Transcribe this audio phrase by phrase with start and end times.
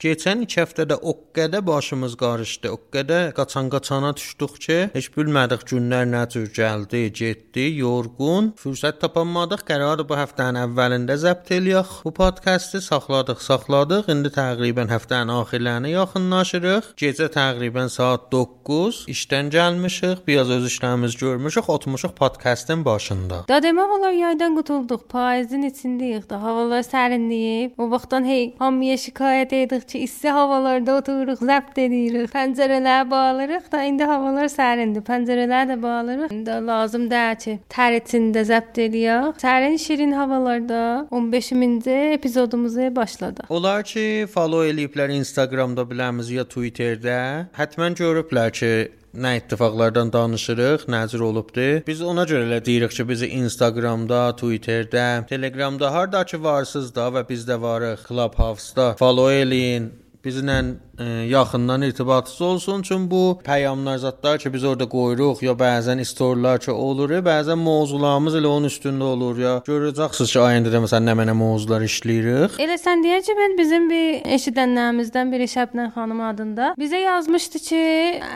[0.00, 6.06] Keçən 2 həftədə o qədər başımız qarışdı, o qədər qaçan-qaçana düşdük ki, heç bilmədik günlər
[6.08, 8.48] nə cür gəldi, getdi, yorğun.
[8.56, 9.60] Fürsət tapamadıq.
[9.68, 11.92] Qərarı bu həftənin əvvəlində zəbt eləyək.
[12.06, 14.08] Bu podkastı saxladıq, saxladıq.
[14.14, 16.94] İndi təqribən həftənin axirlərinə yaxınlaşırıq.
[17.04, 20.24] Gecə təqribən saat 9 işdən gəlmişik.
[20.24, 23.42] Biraz öz işlərimiz görmüşük, oturmuşuq podkastın başında.
[23.52, 25.04] Da demək olar yaydan qutulduq.
[25.12, 26.40] Payızın içindəyik də.
[26.40, 27.76] Havalar sərinləyib.
[27.76, 32.30] O vaxtdan hey hamıya şikayət edirik ki, isti havalarda otururuq, zəbt edirik.
[32.34, 35.04] Pəncərələri bağlarıq da indi havalar sərindir.
[35.06, 36.34] Pəncərələri də bağlarıq.
[36.34, 39.40] İndi lazım deyil ki, tər içində zəbt eləyək.
[39.42, 43.50] Sərin şirin havalarda 15-ci epizodumuzu başladıq.
[43.50, 47.20] Onlar ki, follow eləyiblər Instagramda biləmiz ya Twitterdə.
[47.58, 48.72] Həttəmən görüblər ki,
[49.14, 51.68] nə ittifaqlardan danışırıq, nəzir olubdu.
[51.86, 57.24] Biz ona görə elə deyirik ki, bizi Instagramda, Twitterdə, Telegramda harda ki varsınız da və
[57.28, 59.90] biz də varıq Clubhouse-da follow eləyin.
[60.20, 60.56] Bizlə
[61.00, 62.82] ə, yaxından irtibatınız olsun.
[62.82, 68.36] Çünki bu peyğamlar zətlər ki, biz orada qoyuruq ya bəzən storylər ki olur, bəzən mövzularımız
[68.36, 69.54] elə onun üstündə olur ya.
[69.64, 72.58] Görəcəksiniz ki, ayında məsələn nə mənə mövzular işləyirik.
[72.60, 73.04] Elə sən
[73.40, 77.80] mən bizim bir eşidənlərimizdən biri Şəbnən xanım adında bizə yazmışdı ki,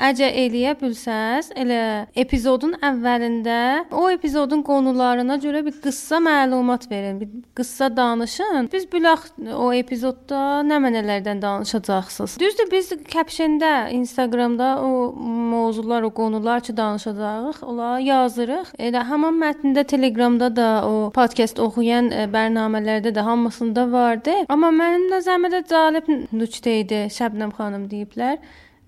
[0.08, 1.82] əcə eləyə bilsəz, elə
[2.16, 3.60] epizodun əvvəlində
[3.92, 8.72] o epizodun qonularına görə bir qıssa məlumat verin, bir qıssa danışın.
[8.72, 12.36] Biz bilaq o epizodda nə mənələrdən danışacaqsınız.
[12.40, 15.14] Düzdür, biz captiondə, Instagramda o
[15.50, 18.74] mövzular, o qonular ki danışacağıq, onları yazırıq.
[18.78, 24.34] Elə həmin mətndə Telegramda da o podkast oxuyan ə, bərnamələrdə də hamısında vardı.
[24.48, 28.38] Amma mənim nəzərimdə cəlib nüqtə idi, Şəbnəm xanım deyiblər.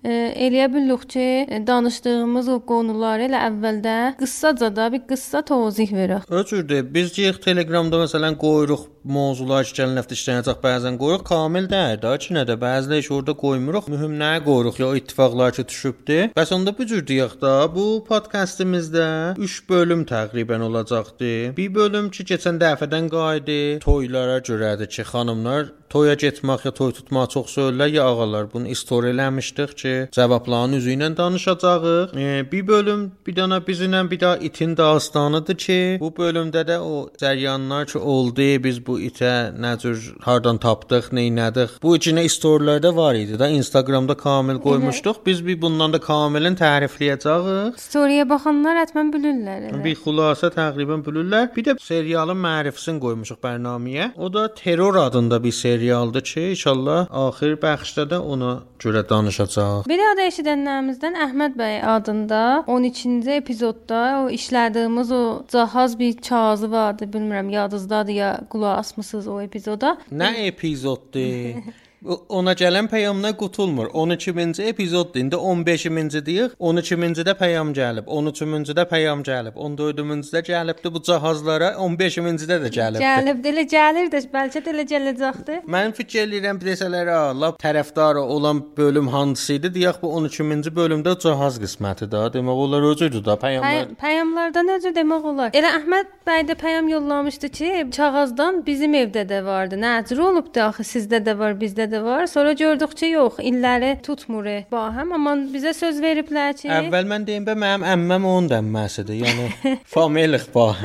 [0.05, 0.13] Ə,
[0.47, 1.27] eləyə bilirik ki,
[1.67, 6.29] danışdığımız o qonuları elə əvvəldə qıssaca da bir qıssa təvzih verək.
[6.29, 6.85] Öcürdür.
[6.93, 8.85] Biz deyək Telegramda məsələn qoyuruq
[9.15, 11.23] mövzular gələn həftə işlənəcək bəzən qoyuruq.
[11.27, 13.89] Kamil deyil də, ki nədə bəziləri heç orada qoymuruq.
[13.93, 16.19] Mühüm nəyə qoyuruq ya o ittifaqlar ki düşübdü.
[16.37, 21.33] Bəs onda bu cür deyək də, bu podkastımızda 3 bölüm təqribən olacaqdı.
[21.57, 27.29] Bir bölüm ki, keçən dəfədən qayıdı toylara görədir ki, xanımlar toya getmək ya toy tutmaq
[27.33, 28.47] çox söylərlər ya ağalar.
[28.53, 32.15] Bunu story eləmişdik ki, cavabların üzü ilə danışacağıq.
[32.17, 37.09] E, bir bölüm bir dənə bizimlə bir daha itin dastanıdır ki, bu bölümdə də o
[37.21, 41.77] cəryanlar ki oldu, biz bu itə nə cür hardan tapdıq, nə etdik.
[41.83, 45.23] Bu içinə storylərdə var idi da Instagramda Kamil qoymuşduq.
[45.25, 47.79] Biz bir bundan da Kamilin tərifləyəcəyik.
[47.81, 49.67] Storyyə baxanlar həttəmən bilirlər.
[49.71, 49.83] Elə.
[49.83, 51.49] Bir xülasə təqribən bilirlər.
[51.55, 54.11] Bir də serialın mərifəsini qoymuşuq bərnaməyə.
[54.15, 59.87] O da Terror adında bir serialdır ki, inşallah axır bəxşdə də ona görə danışacağıq.
[59.89, 67.09] Bir də eşidənlərimizdən Əhməd bəy adında 12-ci epizodda o işlədiyimiz o cahaz bir kağızı vardı,
[67.13, 69.97] bilmirəm yadınızdadır ya qulaq asmısınız o epizoda.
[70.11, 71.61] Nə epizoddur?
[72.05, 73.85] Ona gələn peyamlar qutulmur.
[73.85, 75.19] 12-ci epizoddur.
[75.19, 76.51] İndi 15-ci deyək.
[76.59, 83.03] 12-cidə peyam gəlib, 13-cüdə peyam gəlib, 14-cüdə gəlibdi bu cihazlara, 15-cidə də gəlibdi.
[83.03, 85.59] Gəlibdi, elə gəlir də, bəlkə də elə gələcəkdi.
[85.65, 91.19] Mən fikir eləyirəm desələr, "A, lap tərəfdarı olan bölüm hansısı idi?" deyək bu 13-ci bölümdə
[91.19, 92.33] cihaz qismətidir.
[92.33, 93.87] Demək olar özüdür da peyamlar.
[94.01, 95.51] Peyamlarda necə demək olar?
[95.51, 99.75] Elə Əhməd bəy də peyam yollamışdı ki, kağızdan bizim evdə də vardı.
[99.75, 102.27] Nəcür olubdu axı sizdə də var, bizdə də var.
[102.27, 107.45] Sonra gördük ki, yox, illəri tutmur bahəm, amma bizə söz veriblər ki, Əvvəl mən deyim,
[107.47, 109.17] bə mənim əmməm onun dəmməsidir.
[109.23, 110.83] Yəni familiyıq bah.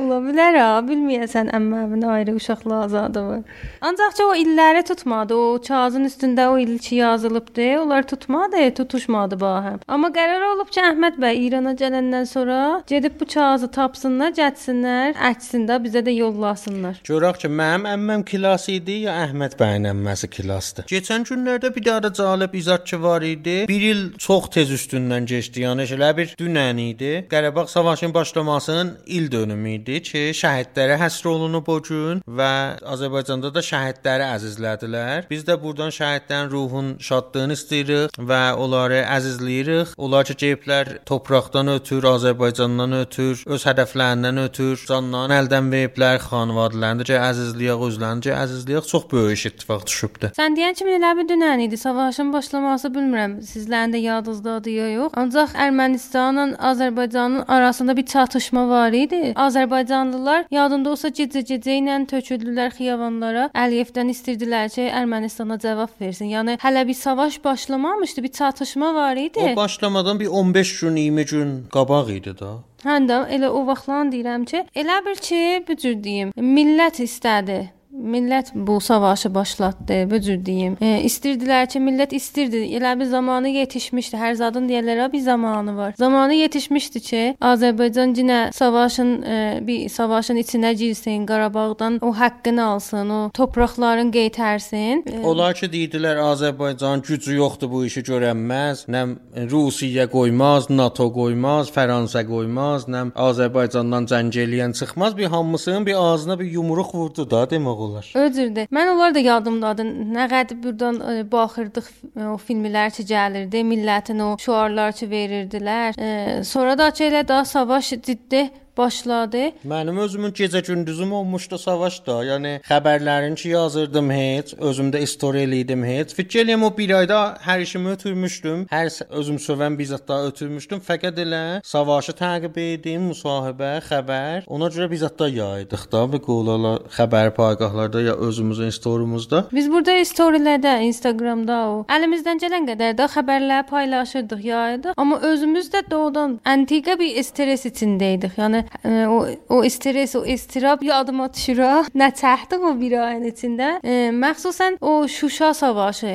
[0.00, 3.42] Ola bilər ha, bilməyəsən əmməmin ayrı uşaqlar azadı var.
[3.84, 5.36] Ancaq o illəri tutmadı.
[5.36, 9.82] O kağızın üstündə o il ki yazılıbdı, onlar tutmadı, tutuşmadı bahəm.
[9.88, 12.58] Amma qərar olub ki, Əhməd bəy İrana gələndən sonra
[12.88, 17.00] gedib bu kağızı tapsınlar, gətsinlər, əksində bizə də yollasınlar.
[17.06, 20.86] Görək ki, mənim əmməm kilas idi ya Əhməd bəyin əmməsi kilasdır.
[20.90, 23.64] Keçən günlərdə bir da cəlib izahçı var idi.
[23.68, 25.64] 1 il çox tez üstündən keçdi.
[25.64, 27.26] Yəni elə bir dünən idi.
[27.30, 32.52] Qarabağ savaşının başlamasının il dönümü idi ki, şəhidlərə həsr olunub o gün və
[32.94, 35.28] Azərbaycanda da şəhidləri əzizlədilər.
[35.30, 39.94] Biz də burdan şəhidlərin ruhun şadlığını istəyirik və onları əzizləyirik.
[39.96, 47.20] Onlar ki, gəliblər torpaqdan ötür, Azərbaycandan ötür, öz hədəflərindən ötür, canlarını əldən veriblər, xanvadələrini də
[47.30, 48.90] əzizləyək, özlərini də əzizləyək.
[48.90, 50.30] Çox böyük ittifaq düşübdü.
[50.36, 51.76] Sən deyən kimi elə bir dünən idi.
[51.78, 55.12] Savaşın başlaması bilmirəm, sizlərin də yadınızdadır ya yox.
[55.16, 59.32] Ancaq Ermənistanla Azərbaycanın arasında bir çatışma var idi.
[59.36, 63.48] Azərbaycanlılar yadında olsa gecə-gecə ilə töküldülər xiyabanlara.
[63.54, 66.30] Əliyevdən istədilər ki, Ermənistana cavab versin.
[66.32, 69.52] Yəni hələ bir savaş başlamamışdı, bir çatışma var idi.
[69.52, 72.54] O başlamadan bir 15 gün, 20 gün qabaq idi da.
[72.84, 77.62] Həm də elə o vaxtlan deyirəm ki, elə bir ki, bu cür deyim, millət istədi
[77.94, 80.76] millət bu savaşı başlatdı, bu cür deyim.
[80.80, 82.64] E, istirdilər ki, millət istirdi.
[82.76, 84.16] Elə bir zamanı yetişmişdi.
[84.16, 85.94] Hər zadın deyirlər, bir zamanı var.
[85.98, 93.10] Zamanı yetişmişdi ki, Azərbaycan yenə savaşın e, bir savaşın içinə girsin, Qarabağdan o haqqını alsın,
[93.10, 95.04] o torpaqların qaytarsin.
[95.06, 98.86] E, Onlar ki, deydilər Azərbaycan gücü yoxdur bu işi görənməz.
[98.90, 99.04] Nə
[99.50, 105.16] Rusiya qoymaz, NATO qoymaz, Fransa qoymaz, nə Azərbaycandan cəng eləyən çıxmaz.
[105.16, 108.10] Bir hamısının bir ağzına bir yumruq vurdu da demək olar.
[108.14, 108.68] Öcürdür.
[108.74, 109.92] Mən onlar da yadımdadır.
[110.16, 115.08] Nə qədər burdan ə, e, baxırdıq ə, o filmlər ki gəlirdi, millətin o şüarlar ki
[115.10, 115.96] verirdilər.
[115.98, 119.42] Ə, sonra da ki elə daha savaş ciddi başladı.
[119.64, 122.18] Mənim özümün gecə gündüzüm olmuşdu savaşda.
[122.30, 126.14] Yəni xəbərlərini ki yazırdım heç, özümdə story eləydim heç.
[126.14, 128.66] Fikir eləyəm o bir ayda hər işimi ötürmüşdüm.
[128.70, 130.82] Hər özüm sövən bizzat da ötürmüşdüm.
[130.88, 134.44] Fəqət elə savaşı təqib etdim, müsahibə, xəbər.
[134.46, 139.44] Ona görə bizzat da yaydıq da bu qolalar xəbər payqahlarda ya özümüzün storyumuzda.
[139.52, 144.94] Biz burada storylərdə, Instagramda o əlimizdən gələn qədər də xəbərlər paylaşırdıq, yaydıq.
[144.96, 148.36] Amma özümüz də doğrudan antiqa bir stres içində idik.
[148.38, 151.62] Yəni o, o stres, o istirab yadıma düşür.
[151.94, 153.78] Nə çəkdim o bir ayın içində.
[154.24, 156.14] Məxsusən o Şuşa savaşı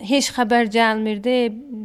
[0.00, 1.36] heç xəbər gəlmirdi.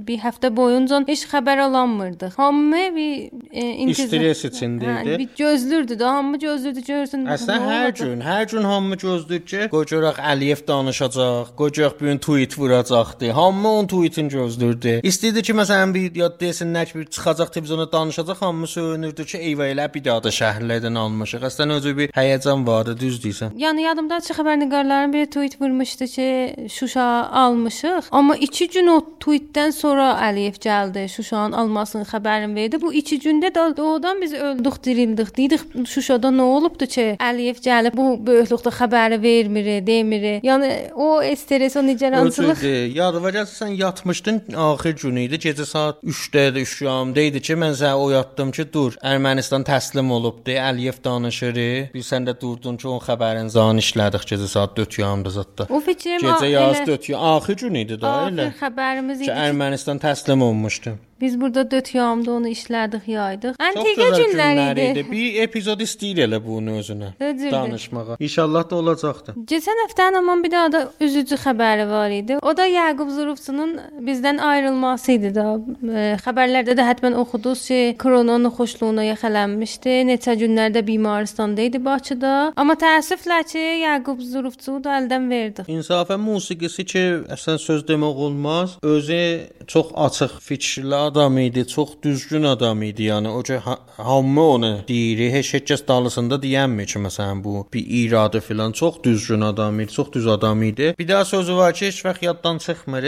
[0.06, 2.36] Bir həftə boyunca heç xəbər alanmırdıq.
[2.38, 3.14] Hamı bir
[3.52, 5.16] e, intizar stres içində idi.
[5.16, 7.24] Hə, bir gözlürdü də, hamı gözlürdü görsün.
[7.34, 12.58] Əslən hər gün, hər gün hamı gözləyir ki, qocaraq Əliyev danışacaq, qocaq bu gün tweet
[12.60, 13.32] vuracaqdı.
[13.40, 15.00] Hamı onun tweetini gözləyirdi.
[15.10, 19.72] İstəyirdi ki, məsələn bir yad desinlər ki, bir çıxacaq televizyonda danışacaq, hamı söyünürdü ki, eyvə
[19.74, 21.46] elə bir daha da şəhərlərdən almışıq.
[21.50, 23.56] Əslən özü bir həyəcan vardı, düz deyirsən.
[23.60, 26.28] Yəni yadımda açıq xəbərnigarların bir tweet vurmuşdu ki,
[26.72, 27.08] Şuşa
[27.44, 32.82] almışıq, amma 2 gün o tweetdən sonra Əliyev gəldi, Şuşanın almasının xəbərini verdi.
[32.82, 35.38] Bu 2 gündə də doğrudan biz öldük, dirildik.
[35.38, 40.28] Dedik Şuşada nə olubdu ki, Əliyev gəlib bu böyüklükdə xəbəri vermir, demir.
[40.46, 42.64] Yəni o stres, o nigarançılıq.
[42.96, 47.74] Yadva sən yatmışdın, axır gün idi, gecə saat 3-də idi, 3 yarımda idi ki, mən
[47.80, 50.52] səni oyatdım ki, dur, Ermənistan təslim olubdu.
[50.52, 51.60] Əliyev danışır.
[51.94, 55.68] Bir sən də durdun ki, o xəbərin zan işlədik gecə saat 4 yarımda zətdə.
[55.70, 58.50] O fikrim gecə yaz 4 axır gün idi da elə.
[58.60, 60.98] Xəbərimiz idi ki, Ermənistan təslim olmuşdu.
[61.22, 63.54] Biz burada 4 yağımda onu işlədik, yaydıq.
[63.60, 65.06] Antiqa günlər idi.
[65.12, 67.52] Bir epizod istəyir elə bunu özünə Öcürdür.
[67.52, 68.18] danışmağa.
[68.20, 69.36] İnşallah da olacaqdı.
[69.52, 72.38] Keçən həftənin amma bir daha da üzücü xəbəri var idi.
[72.42, 75.46] O da Yaqub Zurufçunun bizdən ayrılması idi da.
[75.88, 79.96] E, xəbərlərdə də həttəmən oxudunuz ki, koronanın xoşluğuna yaxalanmışdı.
[80.12, 82.52] Neçə günlərdə bimaristanda idi Bakıda.
[82.56, 85.68] Amma təəssüflə ki, Yaqub Zurufçu da əldən verdi.
[85.72, 87.06] İnsafən musiqisi ki,
[87.38, 89.22] əslən söz demək olmaz, özü
[89.68, 93.04] çox açıq fikirlə adam idi, çox düzgün adam idi.
[93.12, 93.60] Yəni o ki
[93.98, 99.42] hamı onu deyir, heç kəs dalısında deyənmir ki, məsələn bu bir iradə filan çox düzgün
[99.42, 100.96] adam idi, çox düz adam idi.
[101.00, 103.04] Bir daha sözü var ki, heç vaxt yaddan çıxmır.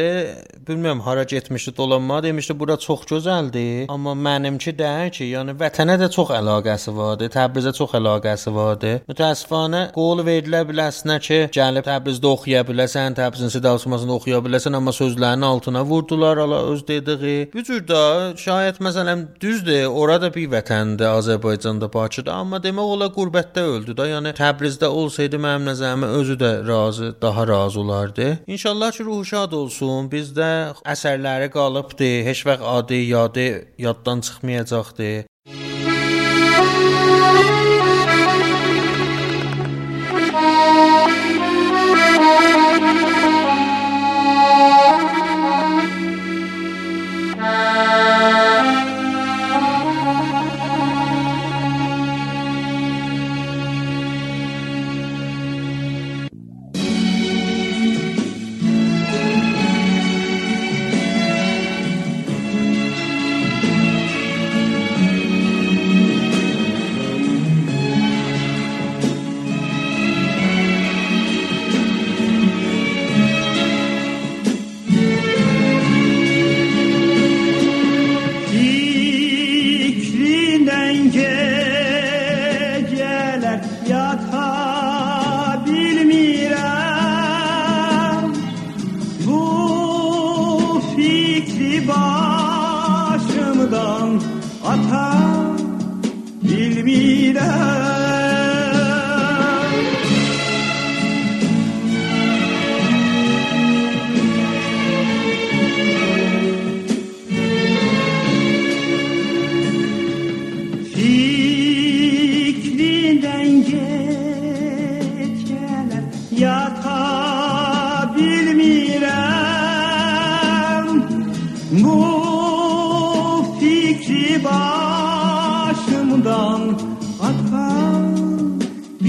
[0.68, 6.12] Bilmirəm hara getmişdi, dolanma demişdi, bura çox gözəldir, amma mənimki deyir ki, yəni vətənə də
[6.12, 8.94] çox əlaqəsi vardı, Təbrizə çox əlaqəsi vardı.
[9.10, 15.46] Mütəəssifanə qol verilə biləsinə ki, gəlib Təbrizdə oxuya biləsən, Təbrizin sidalsmasında oxuya biləsən, amma sözlərinin
[15.46, 17.50] altına vurdular, ala öz dediyi.
[17.54, 23.64] Bu cür da şayət məsələn düzdür, orada bir vətəndir, Azərbaycanda, Bakıda, amma demək olar qürbətdə
[23.76, 24.10] öldü də.
[24.14, 28.28] Yəni Təbrizdə olsaydı mənim nəzərimə özü də razı, daha razı olardı.
[28.48, 30.12] İnşallah ki, ruhu şad olsun.
[30.12, 30.50] Bizdə
[30.86, 32.12] əsərləri qalıbdı.
[32.28, 35.12] Heç vaxt adi yadı yaddan çıxmayacaqdı.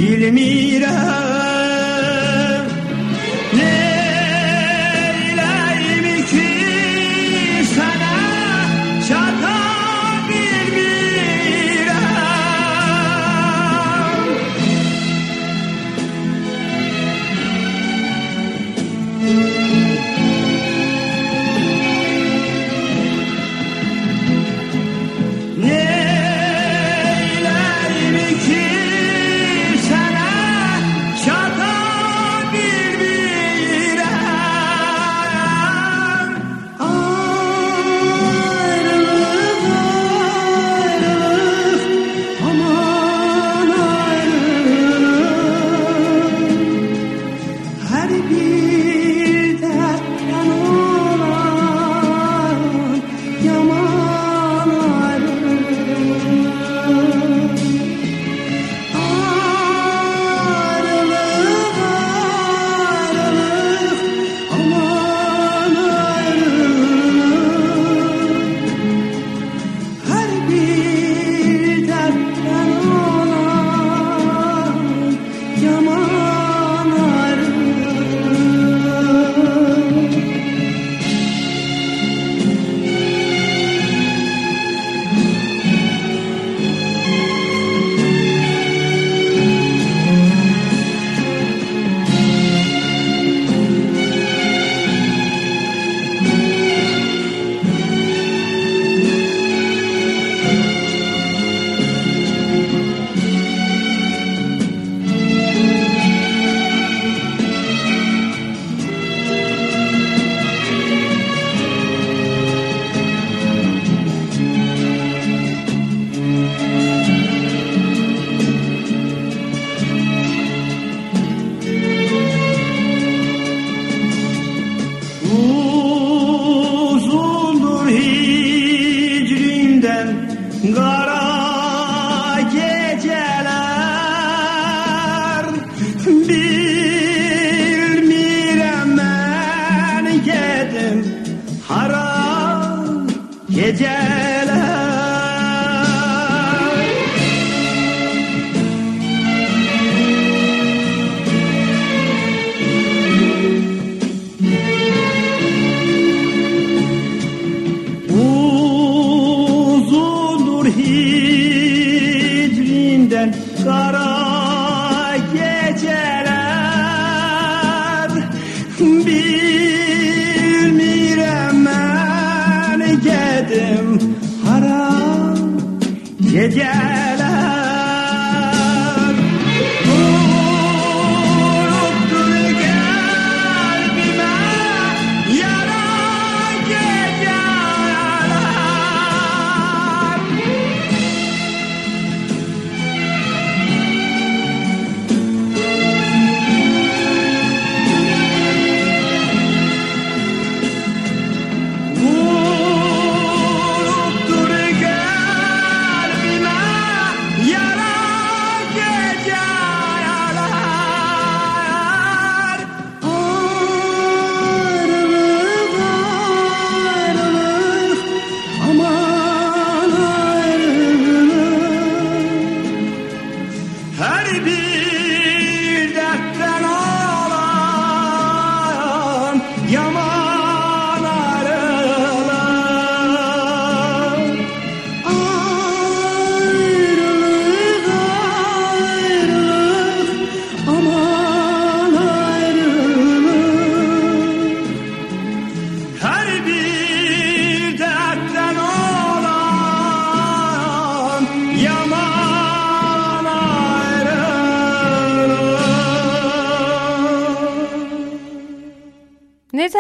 [0.08, 1.27] Bilmirəm Neyləyim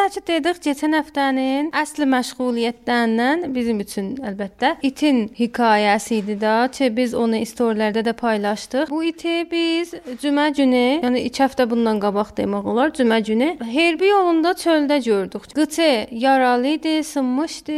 [0.08, 6.86] Necə ki dedik, keçən həftənin əsl məşğuliyyətlərindən bizim üçün əlbəttə itin hekayəsi idi də, ki
[6.96, 8.88] biz onu storylərdə də paylaşdıq.
[8.88, 14.08] Bu iti biz cümə günü, yəni 2 həftə bundan qabaq demək olar, cümə günü hərbi
[14.08, 15.50] yolunda çöldə gördük.
[15.58, 15.90] Qıçı
[16.24, 17.76] yaralı idi, sınmışdı,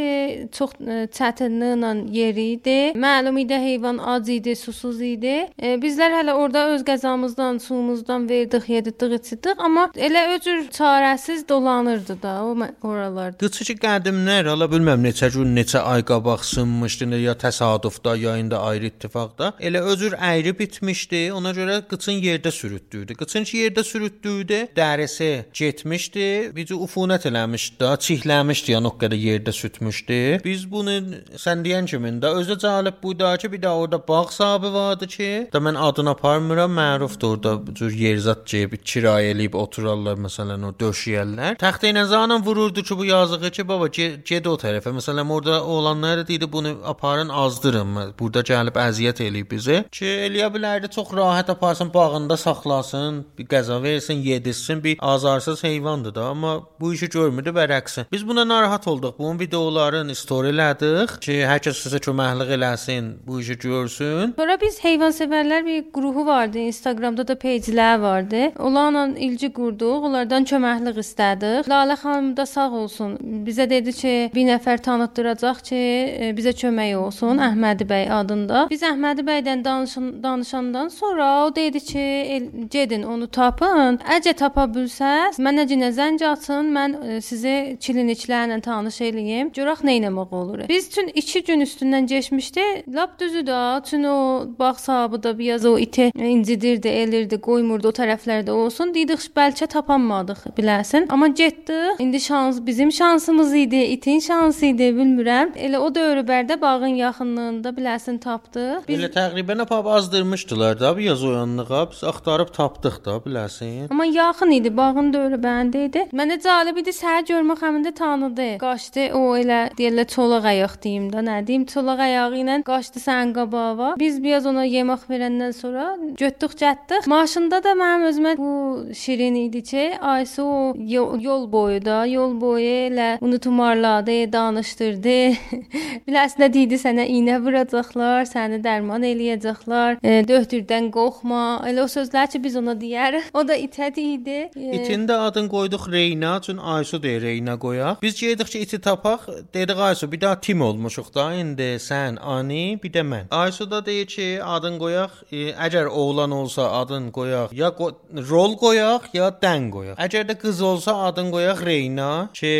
[0.54, 2.78] çox ə, çətinliklə yeri idi.
[2.94, 5.34] Məlum idi heyvan ac idi, susuz idi.
[5.58, 12.19] E, bizlər hələ orada öz qəzamızdan, suyumuzdan verdik, yedirdik, içirdik, amma elə öcür çarəsiz dolanırdı
[12.22, 12.54] da o
[12.88, 13.38] oralarda.
[13.40, 18.56] Qıçı qədimlər, ala bilməm neçə gün, neçə ay qabaq sınmışdı, nə ya təsadüfdə, ya indi
[18.56, 19.52] ayrı ittifaqda.
[19.60, 21.22] Elə özür əyri bitmişdi.
[21.36, 23.16] Ona görə qıçın yerdə sürütdüydü.
[23.20, 30.20] Qıçın yerdə sürütdüydü, dərisi getmişdi, bircə ufunət eləmişdi, da, çihləmişdi, yəni o qədər yerdə sütmüşdü.
[30.44, 30.98] Biz bunu
[31.40, 35.06] sən deyən kimi də özə cəlib bu da ki, bir də orada bağ sahibi vardı
[35.06, 40.64] ki, da mən adını aparmıram, mərufdur orada bu cür yerzat ceyib kirayə eləyib oturarlar məsələn
[40.68, 41.58] o döşəyərlər.
[41.60, 44.90] Təxtə ilə zanan vururdu ki, bu yazığı ki, baba ge- ged o tərəfə.
[44.98, 47.94] Məsələn orada oğlanlar deyirdi bunu aparın azdırın.
[48.18, 49.84] Burada gəlib əziyyət eləyib bizi.
[49.92, 56.14] Ki eləyə bilərdi çox rahat aparsın bağında saxlasın, bir qəza versin, yedirsin, bir azarsız heyvandır
[56.14, 58.10] da, amma bu işi görmürdü və rəqsin.
[58.12, 59.14] Biz buna narahat olduq.
[59.18, 64.34] Bunun videolarını story elədik ki, hər kəs sizə köməklik eləsin, bu işi görsün.
[64.36, 68.42] Sonra biz heyvansevərlər bir qrupu vardı, Instagramda da peyclər vardı.
[68.58, 71.70] Onlarla ilgi qurduq, onlardan köməklik istədik.
[71.70, 73.16] Lalə xanım da sağ olsun.
[73.46, 78.66] Bizə dedi ki, bir nəfər tanıtdıracaq ki, e, bizə kömək olsun Əhmədi bəy adında.
[78.70, 84.00] Biz Əhmədi bəydən danışan, danışandan sonra o dedi ki, el, gedin onu tapın.
[84.16, 89.52] Əcə tapa bilsəz, mənə cinə zəng atın, mən e, sizi kliniklərlə tanış eləyim.
[89.56, 90.64] Görək nə etmək olur.
[90.68, 92.66] Biz üçün 2 gün üstündən keçmişdi.
[92.94, 94.18] Lap düzü də, üçün o
[94.58, 98.94] bağ sahibi də biraz o iti incidirdi, elirdi, qoymurdu o tərəflərdə olsun.
[98.94, 101.10] Dedik bəlkə tapanmadıq, bilərsən.
[101.10, 101.89] Amma getdik.
[101.98, 105.54] İndi şans bizim şansımız idi, itin şansı idi, bilmirəm.
[105.56, 108.86] Elə o dövrlərdə bağın yaxınlığında bilərsən tapdıq.
[108.88, 108.98] Biz...
[108.98, 111.90] Elə təqribən apab azdırmışdılar da bu yaz oyanlığa.
[111.90, 113.90] Biz axtarıb tapdıq da, bilərsən.
[113.90, 116.04] Amma yaxın idi, bağın dövrbəndə idi.
[116.16, 118.48] Mənə cəlib idi, səhər görmək həmində tanıdı.
[118.62, 123.34] Qaçdı o elə deyirlər çolaq ayaq deyim də, nə deyim, çolaq ayağı ilə qaçdı sənin
[123.36, 123.94] qabağa.
[123.98, 127.06] Biz biraz ona yemək verəndən sonra götdük, getdik.
[127.06, 128.52] Maşında da mənim özümə bu
[128.94, 130.74] şirin idi ki, Aysu o
[131.20, 135.16] yol boyu da, yol boyu elə bunu tumarladı, danışdırdı.
[136.06, 140.00] Biləsən nə dedi sənə iynə vuracaqlar, səni dərman eləyəcəklər.
[140.02, 141.42] E, döhtürdən qorxma.
[141.70, 143.30] Elə o sözlər ki biz ona deyərik.
[143.40, 144.50] O da itə idi.
[144.56, 148.02] E, İtin də adını qoyduq Reyna, üçün Aysu deyə Reyna qoyaq.
[148.02, 149.28] Biz getdik ki, iti tapaq.
[149.54, 151.30] Dedik Aysu, bir daha tim olmuşuq da.
[151.34, 153.30] İndi sən, Ani, bir də mən.
[153.30, 155.22] Aysu da deyir ki, adın qoyaq.
[155.32, 157.90] E, əgər oğlan olsa adın qoyaq, ya qo
[158.30, 159.98] rol qoyaq, ya dən qoyaq.
[160.06, 162.52] Əgər də qız olsa adın qoyaq Reyna që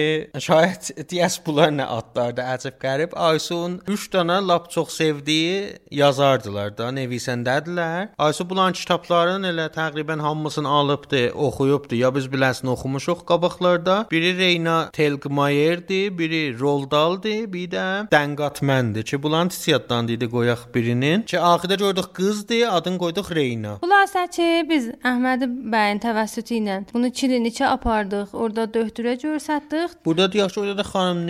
[0.46, 3.14] şayət deyəs bunlar nə adlardı əcəb qərib.
[3.28, 8.10] Aysun 3 dənə lap çox sevdiyi yazardılar da, nevisəndədilər.
[8.26, 11.98] Aysu bunların kitablarının elə təqribən hamısını alıbdı, oxuyubdu.
[11.98, 13.96] Ya biz biləsini oxumuşuq qabaqlarda.
[14.10, 21.22] Biri Reyna Telgmayerdi, biri Roldaldi, bir də Dəngatməndi ki, bunların tisiyyatdan idi qoyaq birinin.
[21.22, 23.78] Ki axırda gördük qızdı, adını qoyduq Reyna.
[23.84, 28.34] Xülasə ki biz Əhməd bəyin təvəssütü ilə bunu Çilinə apardı çıxardıq.
[28.34, 30.04] Orda 4 faktüra görsətdik.
[30.04, 31.28] Burada deyək ki, orada da xanım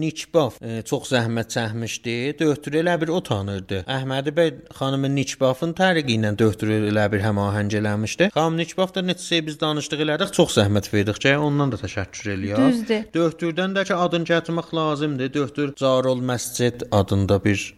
[0.00, 2.38] Nikbaf e, çox zəhmət çəkmişdi.
[2.38, 3.84] Döhtürü elə bir o tanırdı.
[3.86, 8.30] Əhmədi bəy xanımı Nikbafın təriqi ilə döhtürü elə bir həmahəng eləmişdi.
[8.34, 12.32] Xanım Nikbaf da neçə şey biz danışdıq elədik, çox zəhmət verdik ki, ondan da təşəkkür
[12.36, 12.68] eləyək.
[12.68, 13.04] Düzdür.
[13.14, 15.34] Döhtürdən də ki, adını gətirmək lazımdır.
[15.34, 17.74] Döhtür Carol Məscid adında bir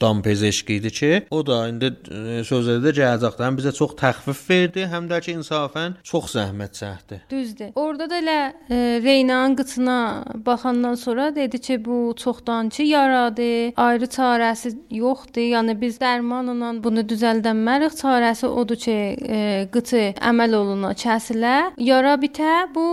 [0.00, 5.08] dam pezeşki idi ki, o da indi e, sözlərdə gələcəkdən bizə çox təxfif verdi, həm
[5.10, 7.20] də ki insafən çox zəhmət çəkdi.
[7.30, 7.70] Düzdür.
[7.74, 8.38] Orada da elə
[8.70, 9.98] e, Reynanın qıçına
[10.46, 15.46] baxandan sonra dedi ki, bu çoxdankı yaradır, ayrı çarəsi yoxdur.
[15.54, 17.94] Yəni biz dərmanla bunu düzəldənmərik.
[18.02, 18.96] Çarəsi odur ki,
[19.28, 22.68] e, qıçı əməl oluna, kəsilə, yara bitə.
[22.74, 22.86] Bu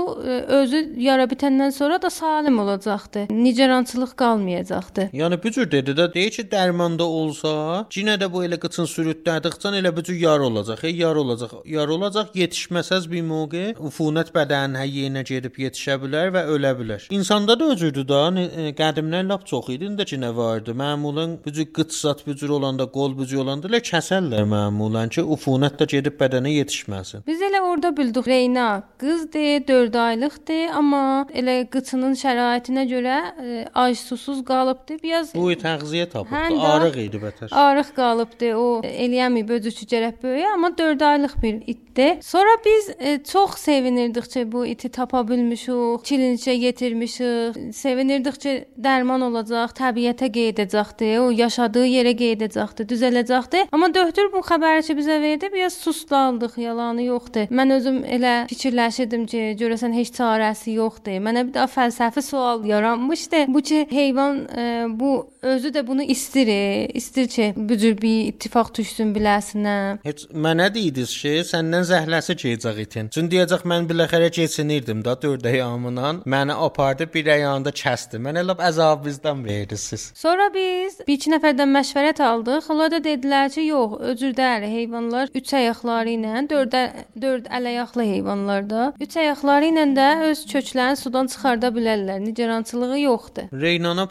[0.62, 3.26] özü yara bitəndən sonra da salim olacaqdı.
[3.30, 5.10] Nigerançılıq qalmayacaqdı.
[5.13, 9.78] Yəni bu cür dedi də deyir ki, dərmanda olsa, yenə də bu elə qıçın sürütdədikcən
[9.80, 11.62] elə bu cür yar olacaq, e, yar olacaq.
[11.66, 17.08] Yar olacaq, yetişməsəz bir moqe ufunət bədənin həyyinə gedib yetişə bilər və ölə bilər.
[17.10, 20.76] İnsanda da özüdür da, e, qədimdən lap çox idi, indi ki nə vardı.
[20.76, 25.10] Məmulən bu cür qıç zat bu cür olanda, qol bu cür olanda elə kəsərlər məmulən
[25.16, 27.24] ki, ufunət də gedib bədənə yetişməsin.
[27.28, 34.00] Biz elə orada bildik Reyna qızdır, 4 aylıqdır, amma elə qıçının şəraitinə görə e, ac
[34.00, 35.00] susuz qalıbdı.
[35.04, 36.34] Biraz Bu təğziyə tapıb,
[36.65, 37.51] Də- arıq idi bətər.
[37.51, 38.51] Arıq qalıbdı.
[38.58, 42.19] O eləyəməyib özü gərək böyüyə, amma 4 aylıq bir itdi.
[42.21, 47.75] Sonra biz e, çox sevinirdik ki, bu iti tapa bilmişik, klinikə yetirmişik.
[47.75, 53.65] Sevinirdik ki, dərman olacaq, təbiətə qayıdacaqdı, o yaşadığı yerə qayıdacaqdı, düzələcəkdi.
[53.71, 57.47] Amma doktor bu xəbəri ki bizə verdi, biraz susdaldıq, yalanı yoxdur.
[57.51, 61.21] Mən özüm elə fikirləşirdim ki, görəsən heç çarəsi yoxdur.
[61.25, 63.45] Mənə bir daha fəlsəfi sual yaranmışdı.
[63.47, 66.45] Bu ki heyvan e, bu özü də bunu istir.
[66.94, 69.76] İstir ki, bu cür bir ittifaq düşsün biləsinə.
[70.06, 73.10] Heç mənə deyirdiniz ki, səndən zəhləsi keçəcək itin.
[73.15, 76.22] Çün deyəcək mən biləxərə keçinirdim da 4 ayağımdan.
[76.26, 78.22] Məni apardı bir ayağında kəsdi.
[78.28, 80.12] Mənə lap əzabınızdan verirsiniz.
[80.15, 82.70] Sonra biz bir iki nəfərdən məşvərət aldıq.
[82.74, 86.76] Onlar da dedilər ki, yox, öcürdəli heyvanlar üç ayaqları ilə, dörd
[87.22, 92.22] dörd ələyaqlı heyvanlarda, üç ayaqları ilə də öz köklərini sudan çıxarda bilərlər.
[92.26, 93.52] Nigarançılığı yoxdur.
[93.65, 94.08] Reynana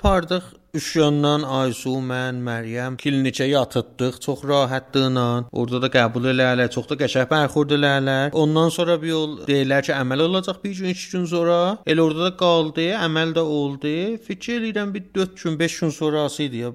[0.75, 5.49] pardıq Üşyandan Aysu, mən, Məryəm klinikə yatırdıq çox rahatlıqla.
[5.53, 8.33] Orada da qəbul elələr, çox da qəşəng bərxurd elələr.
[8.33, 11.79] Ondan sonra bir yol deyirlər ki, əməl olacaq bir gün, 2 gün sonra.
[11.87, 14.19] Elə orada da qaldı, əməl də oldu.
[14.27, 16.73] Fikir edirəm bir 4 gün, 5 gün sonrası idi ya.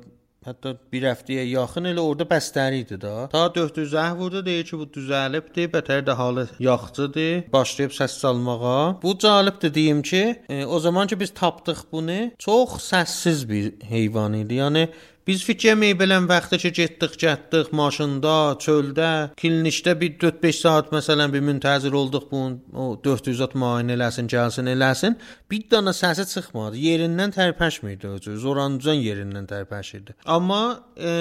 [0.47, 3.25] Hətta bir həftəyə yaxın elə orada bəstəri idi da.
[3.33, 7.51] Ta 400 zəh vurdu deyir ki, bu düzəlibdi, bətər də halı yaxçıdır.
[7.51, 9.01] Başlayıb səs salmağa.
[9.03, 14.39] Bu cəlibdir deyim ki, e, o zaman ki biz tapdıq bunu, çox səssiz bir heyvan
[14.39, 14.61] idi.
[14.63, 14.87] Yəni
[15.29, 18.31] Biz fikir meybələn vaxtda ki getdik, getdik maşında,
[18.63, 24.25] çöldə, klinikdə bir 4-5 saat məsələn bir müntəzir olduq bunun o 400 at müayinə eləsin,
[24.33, 25.19] gəlsin, eləsin.
[25.51, 26.81] Bir dana səsi çıxmadı.
[26.81, 28.39] Yerindən tərpəşmirdi özü.
[28.41, 30.17] Zorancan yerindən tərpəşirdi.
[30.25, 30.63] Amma
[30.97, 31.13] e,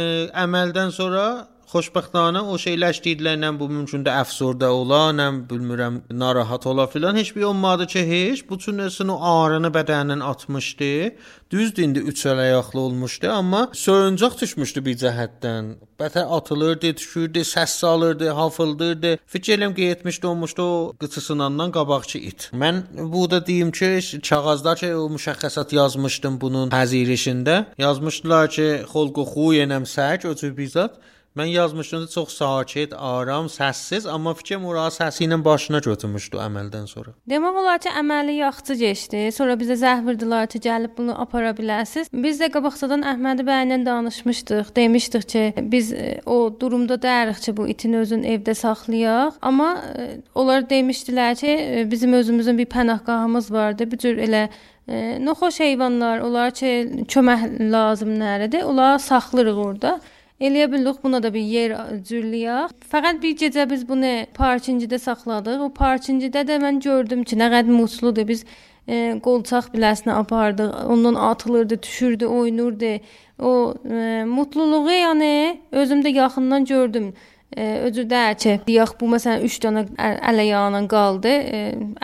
[0.47, 1.29] əməldən sonra
[1.69, 8.05] xoşbəxtana o şeyləşdiklərlə bu mümkündə əfsurdə olanam, bilmirəm, narahat ola filan heç bir olmadı ki,
[8.09, 8.45] heç.
[8.49, 10.93] Bu üçün o ağrını bədənindən atmışdı.
[11.51, 15.71] Düzdür, indi üç əl ayaqlı olmuşdu, amma soyuncaq düşmüşdü bir cəhətdən.
[16.01, 19.19] Bətər atılırdı, düşürdü, səs salırdı, hafıldırdı.
[19.27, 22.51] Fikir eləm ki, 70 olmuşdu o qıçısından qabaqçı it.
[22.53, 27.65] Mən bu da deyim ki, kağızda ki, o müşəxəssat yazmışdım bunun təzirişində.
[27.79, 31.01] Yazmışdılar ki, xolqu xuyenəm sək, o cür bizat.
[31.39, 36.89] Mən yazmışdım da çox sakit, aram, səssiz, amma fikrim ora səsi ilə başına götürmüşdü əməldən
[36.91, 37.13] sonra.
[37.31, 39.21] Demək olar ki, əməli yaxçı keçdi.
[39.37, 42.11] Sonra bizə zəh verdılar ki, gəlib bunu apara bilərsiniz.
[42.25, 44.75] Biz də qabaqcadan Əhmədi bəylə danışmışdıq.
[44.77, 49.39] Demişdik ki, biz e, o durumda dərik ki, bu itin özün evdə saxlayaq.
[49.43, 53.91] Amma e, onlar demişdilər ki, e, bizim özümüzün bir pənahgahımız vardı.
[53.91, 54.49] Bu cür elə
[55.23, 58.65] noxoş heyvanlar, onlar ki, kömək lazım nəridir?
[58.65, 60.01] Onlar saxlayırıq orada.
[60.39, 61.73] Eləyə bildik buna da bir yer
[62.07, 62.75] cürləyək.
[62.93, 65.65] Fəqət bir gecə biz bunu parkingidə saxladıq.
[65.67, 68.29] O parkingidə də mən gördüm ki, nə qədər mutludur.
[68.29, 68.45] Biz
[68.87, 70.71] e, qolçaq biləsinə apardıq.
[70.95, 72.93] Ondan atılırdı, düşürdü, oynurdu.
[73.39, 75.33] O e, mutluluğu yəni
[75.73, 77.13] özüm də yaxından gördüm.
[77.57, 81.61] E, özüdə ki, deyək bu məsələn 3 dənə ələyana qaldı, e,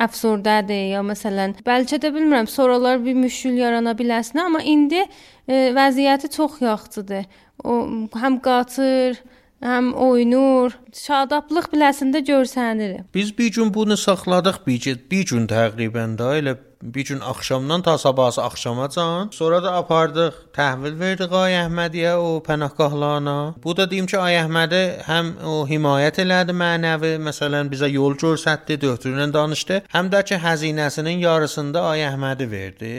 [0.06, 6.32] əfsurdədir ya məsələn, bəlkə də bilmirəm, sonralar bir müşkül yarana biləsin, amma indi e, vəziyyəti
[6.32, 7.28] çox yaxşıdır.
[7.60, 7.76] O
[8.16, 9.20] həm qaçır,
[9.64, 13.02] həm oynur, şadablıq biləsində görsənir.
[13.14, 17.98] Biz bir gün bunu saxladıq, bir, bir gün təqribən də elə bir gün axşamdan ta
[17.98, 19.28] sabahsı axşamacan.
[19.32, 23.54] Sonra da apardıq, təhvil verdik Ay Əhmədiyə o pənahgahlarına.
[23.64, 28.76] Bu da deyim ki, Ay Əhmədi həm o himayət elədi mənəvi, məsələn bizə yol göstərdi,
[28.82, 32.92] doktorla danışdı, həm də ki, xəzinəsinin yarısını da Ay Əhmədi verdi.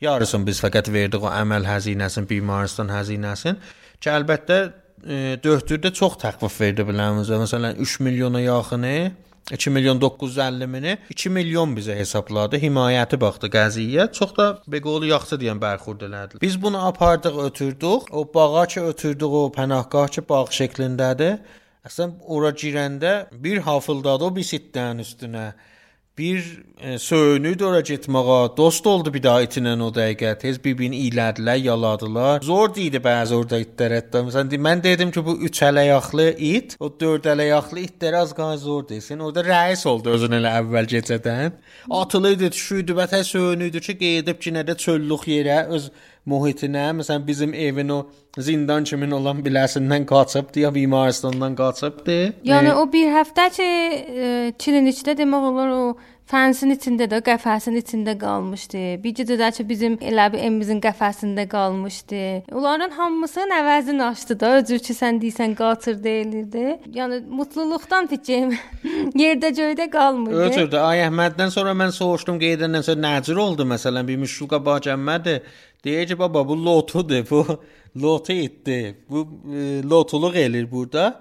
[0.00, 3.58] Yarısını biz fəqət verdik o əməl xəzinəsinin, bimaristan xəzinəsinin.
[4.00, 7.40] Ki əlbəttə e, döhdürdə çox təxfif verdi biləmizə.
[7.40, 8.94] Məsələn 3 milyona yaxını
[9.50, 12.60] 2 milyon 950 mini 2 milyon bizə hesabladı.
[12.62, 14.12] Himayəti baxdı qəziyyə.
[14.12, 16.40] Çox da beqolu yaxşı deyən bərxurd elədi.
[16.42, 18.14] Biz bunu apardıq, ötürdük.
[18.14, 21.40] O bağa ki ötürdük o pənahgah ki bağ şəklindədir.
[21.88, 25.52] Əslən ora girəndə bir hafıldadı o bir sitdən üstünə
[26.20, 28.56] bir e, söyünüydü ora getməyə.
[28.56, 30.34] Dost oldu bir daha itinlə o dəqiqə.
[30.42, 32.44] Tez bir-birini iylədilər, yaladılar.
[32.44, 34.22] Zor idi bəzi orada itlər hətta.
[34.28, 38.86] Məsələn, mən dedim ki, bu 3 ələyaqlı it, o 4 ələyaqlı itlər az qaz zor
[38.88, 39.24] desin.
[39.24, 41.58] Orada rəis oldu özün elə əvvəl gecədən.
[42.02, 45.90] Atılıydı, düşüydü, bətər söyünüydü ki, qeydib ki, nədə çöllük yerə öz
[46.30, 48.00] mühitinə, məsələn bizim evin o
[48.38, 52.18] zindan kimi olan biləsindən qaçıbdı ya bimaristandan qaçıbdı.
[52.52, 53.68] Yəni e, o bir həftə ki,
[54.26, 55.84] e, klinikdə demək olar o
[56.30, 58.82] fənsin içində də, qəfəsin içində qalmışdı.
[59.02, 62.22] Bir gecə də ki bizim elə bir evimizin qəfəsində qalmışdı.
[62.54, 66.66] Onların hamısının əvəzini açdı da, özür ki sən deyirsən qaçır deyilirdi.
[66.94, 68.54] Yəni mutluluqdan fikrim
[69.22, 70.44] yerdə göydə qalmırdı.
[70.46, 74.86] Özür də Ay Əhməddən sonra mən soruşdum qeydəndən sonra nəcür oldu məsələn bir müşkül qabaq
[74.88, 75.40] gəlmədi.
[75.84, 77.44] Deyir ki baba bu lotudur, bu
[78.02, 78.96] lotu etdi.
[79.10, 81.20] Bu e, lotuluq eləyir burada.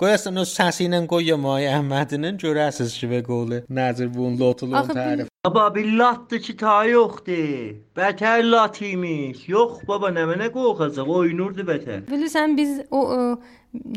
[0.00, 5.26] Qoyasan o səsi ilə qoyum ay Əhmədinin görəsiz ki və qolu nəzir bunun lotuluğun tərif.
[5.44, 7.74] Baba billatdı ki ta yoxdur.
[8.00, 9.42] Bətər lat imiş.
[9.52, 12.06] Yox baba nə mənə qorxacaq, oynurdu bətər.
[12.08, 13.20] Bilirsən biz o, o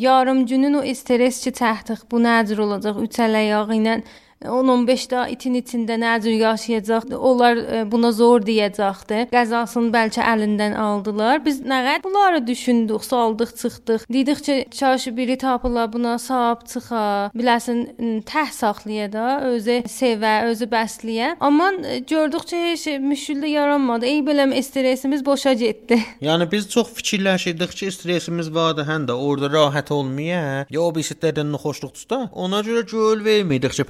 [0.07, 3.95] yarım günün o stress ki təxtiq bu nəzir olacaq üç əl ayağı ilə
[4.43, 7.09] 10-15 də itin içində nə cür yaşayacaq?
[7.15, 9.27] Onlar e, buna zor deyəcəkdi.
[9.33, 11.41] Qəzasını bəlkə əlindən aldılar.
[11.45, 14.05] Biz nə qədər bunları düşündük, saldıq, çıxdıq.
[14.13, 17.03] Dedik ki, çarşı biri tapıla buna sahib çıxa,
[17.35, 21.35] biləsən təh saxlaya da, özü sevə, özü bəsləyə.
[21.39, 24.05] Amma e, gördük ki, heç müşküldə yaranmadı.
[24.05, 25.99] Ey beləm stressimiz boşa getdi.
[26.27, 31.53] Yəni biz çox fikirləşirdik ki, stressimiz vardı, həm də orada rahat olmaya, ya o birislərdən
[31.63, 33.83] xoşluqdursa, ona görə göl vermirdik ki,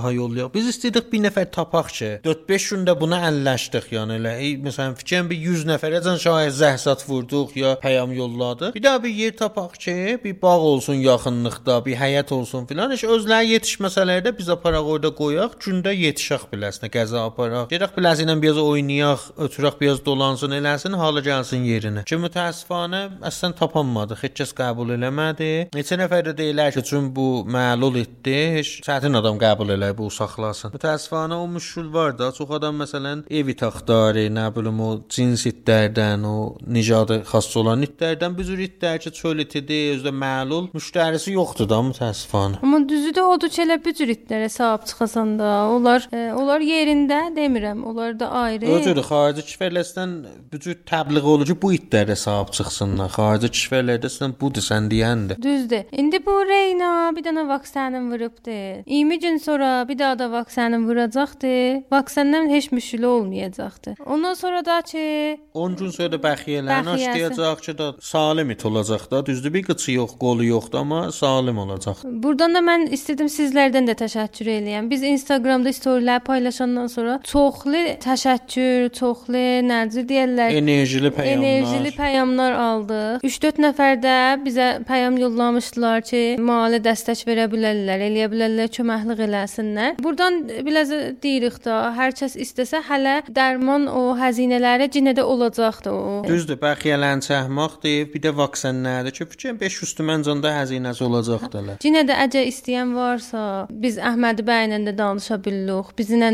[0.00, 0.52] pənahgaha yollayaq.
[0.54, 4.34] Biz istədik bir nəfər tapaq ki, 4-5 gündə buna əlləşdik, yəni elə.
[4.40, 8.74] Ey, məsələn, fikrin bir 100 nəfərəcən şayət zəhsat vurduq ya pəyam yolladıq.
[8.74, 12.90] Bir daha bir yer tapaq ki, bir bağ olsun yaxınlıqda, bir həyət olsun filan.
[12.90, 17.68] Heç özləri yetişməsələr də biz aparaq orada qoyaq, gündə yetişək biləsinə, qəza aparaq.
[17.72, 22.04] Gedək biləsinə biraz oynayaq, ötürək biraz dolansın, eləsin, halı gəlsin yerinə.
[22.08, 25.50] Ki mütəəssifanə əslən tapanmadıq, heç kəs qəbul eləmədi.
[25.76, 30.10] Neçə nəfər də deyirlər ki, çün bu məlul etdi, heç çətin adam qəbul elə bu
[30.10, 30.72] saxlasın.
[30.74, 36.24] Mütəəssifanə o müşkül var da, çox adam məsələn evi taxtarı, nə bilim o cins itlərdən,
[36.26, 41.68] o nicadı xas olan itlərdən bir cür itlər ki, çöl itidir, özdə məlul, müştərisi yoxdur
[41.70, 42.60] da mütəəssifanə.
[42.62, 46.64] Amma düzü də odur ki, elə bu cür itlərə sahib çıxasan da, onlar e, onlar
[46.64, 48.70] yerində demirəm, onlar da ayrı.
[48.78, 50.16] Özür xarici kişilərdən
[50.52, 53.12] bu cür təbliğ olur ki, bu itlərə sahib çıxsınlar.
[53.16, 55.40] Xarici kişilərdə sən budur sən deyəndir.
[55.42, 55.84] Düzdür.
[55.92, 58.56] İndi bu Reyna bir dənə vaksinini vurubdu.
[58.86, 61.50] 20 gün sonra bir daha da vaksinini vuracaqdı.
[61.92, 63.94] Vaksindən heç müşkül olmayacaqdı.
[64.06, 69.10] Ondan sonra da ki 10 gün sonra da bəxiyələrini açlayacaq ki, da salim it olacaq
[69.10, 69.26] da.
[69.26, 71.94] Düzdür, bir qıçı yox, qolu yoxdur, amma salim olacaq.
[72.04, 74.90] Burdan da mən istedim sizlərdən də təşəkkür eləyəm.
[74.90, 81.46] Biz Instagramda storylər paylaşandan sonra çoxlu təşəkkür, çoxlu necə deyirlər, Enerjili peyamlar.
[81.46, 83.24] enerjili pəyamlar aldıq.
[83.24, 89.20] 3-4 nəfər də bizə pəyam yollamışdılar ki, mali dəstək verə bilərlər, eləyə bilərlər, köməklik
[89.60, 89.98] eləsinlər.
[90.02, 90.90] Burdan biraz
[91.22, 96.22] deyirik də, hər kəs istəsə hələ dərman o xəzinələri yenə də olacaqdı o.
[96.26, 101.80] Düzdür, bəxiyələrini çəkmək deyib, bir də vaksinlərdir ki, fikrin 500 tümən canda həzinəsi olacaqdılar.
[101.84, 105.92] Yenə də əgər istəyən varsa, biz Əhməd bəylə də danışa bilirik.
[105.98, 106.30] Bizlə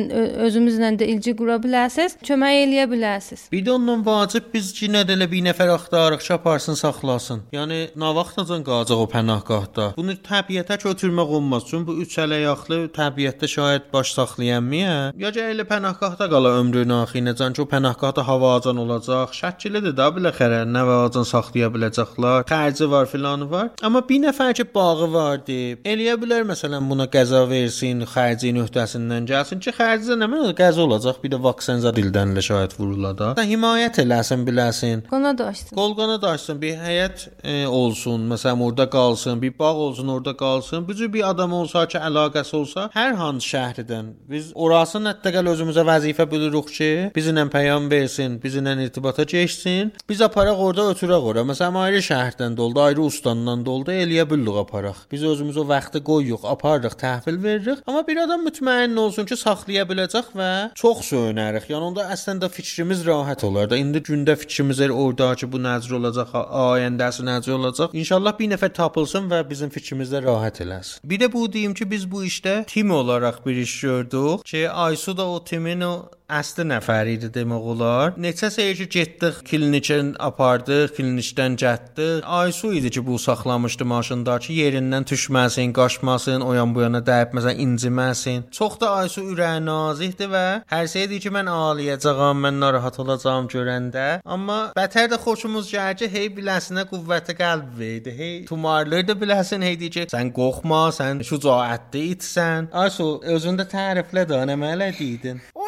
[0.46, 3.48] özümüzlə də ilgi qura bilərsiniz, kömək eləyə bilərsiniz.
[3.52, 7.44] Bir də ondan vacib biz yenə də elə bir nəfər axtarırıq ki, aparsın, saxlasın.
[7.54, 9.90] Yəni nə vaxtacan qalacaq o pənahgahda?
[9.98, 11.66] Bunu təbiətə götürmək olmaz.
[11.70, 12.78] Çünki bu üç ələyaqlı
[13.16, 19.32] təbiətdə şayət baş saxlayanmaya, ya elə pənahgahda qala ömrünün axırınacan ki, o pənahgahda havacan olacaq.
[19.32, 22.44] Şəkilidir də biləxərə nə vaxtacan saxlaya biləcəklər.
[22.50, 23.70] Xərci var, filanı var.
[23.82, 29.28] Amma bir nəfər ki, bağı var deyib, eləyə bilər məsələn buna qəza versin, xərcin öhdəsindən
[29.30, 33.32] gəlsin ki, xərcdə nə mənə qəza olacaq, bir də vaksin zad ildən elə şahid vurulada.
[33.38, 35.06] Da himayət eləsin, biləsin.
[35.08, 35.72] Qona daşsın.
[35.76, 40.88] Qolqana daşsın, bir həyət e, olsun, məsələn orada qalsın, bir bağ olsun, orada qalsın.
[40.88, 45.84] Bu cür bir adam olsa ki, əlaqəsi olsa, hər hansı şəhərdən biz orasını hətta özümüzə
[45.86, 49.92] vəzifə bilirik ki, bizlə peyam versin, bizlə irtibata keçsin.
[50.08, 51.44] Biz aparaq orada ötürək ora.
[51.46, 55.04] Məsələn ayrı şəhərdən doldu, ayrı ustandan doldu, eləyə bilirik aparaq.
[55.12, 57.78] Biz özümüz o vaxtı qoyuq, aparırıq, təhvil veririk.
[57.86, 61.68] Amma bir adam mütməyin olsun ki, saxlaya biləcək və çox söyünərik.
[61.70, 63.76] Yəni onda əslində fikrimiz rahat olar da.
[63.76, 67.94] İndi gündə fikrimiz er orada ki, bu nəzər olacaq, ayəndəsi nəzər olacaq.
[67.94, 71.00] İnşallah bir nəfər tapılsın və bizim fikrimizdə rahat eləsin.
[71.04, 75.16] Bir də bu deyim ki, biz bu işdə tim olaraq bir iş gördük ki, Aysu
[75.16, 78.14] da o timin o əsli nəfər idi demək olar.
[78.18, 82.24] Neçə səyir ki, getdik klinikə apardıq, klinikdən getdik.
[82.26, 87.36] Aysu idi ki, bu saxlamışdı maşında ki, yerindən düşməsin, qaçmasın, o yan bu yana dəyib
[87.38, 88.46] məsələn inciməsin.
[88.50, 93.46] Çox da Aysu ürəyi nazikdir və hər şey deyir ki, mən ağlayacağam, mən narahat olacağam
[93.52, 94.06] görəndə.
[94.24, 98.16] Amma bətər də xoşumuz gəlir ki, hey biləsinə qüvvəti qəlb verdi.
[98.18, 102.72] Hey tumarları da biləsin, hey deyir ki, sən qorxma, sən şücaətli itsən.
[102.74, 105.42] Aysu özündə təriflə də nə mələ deydin.
[105.54, 105.66] O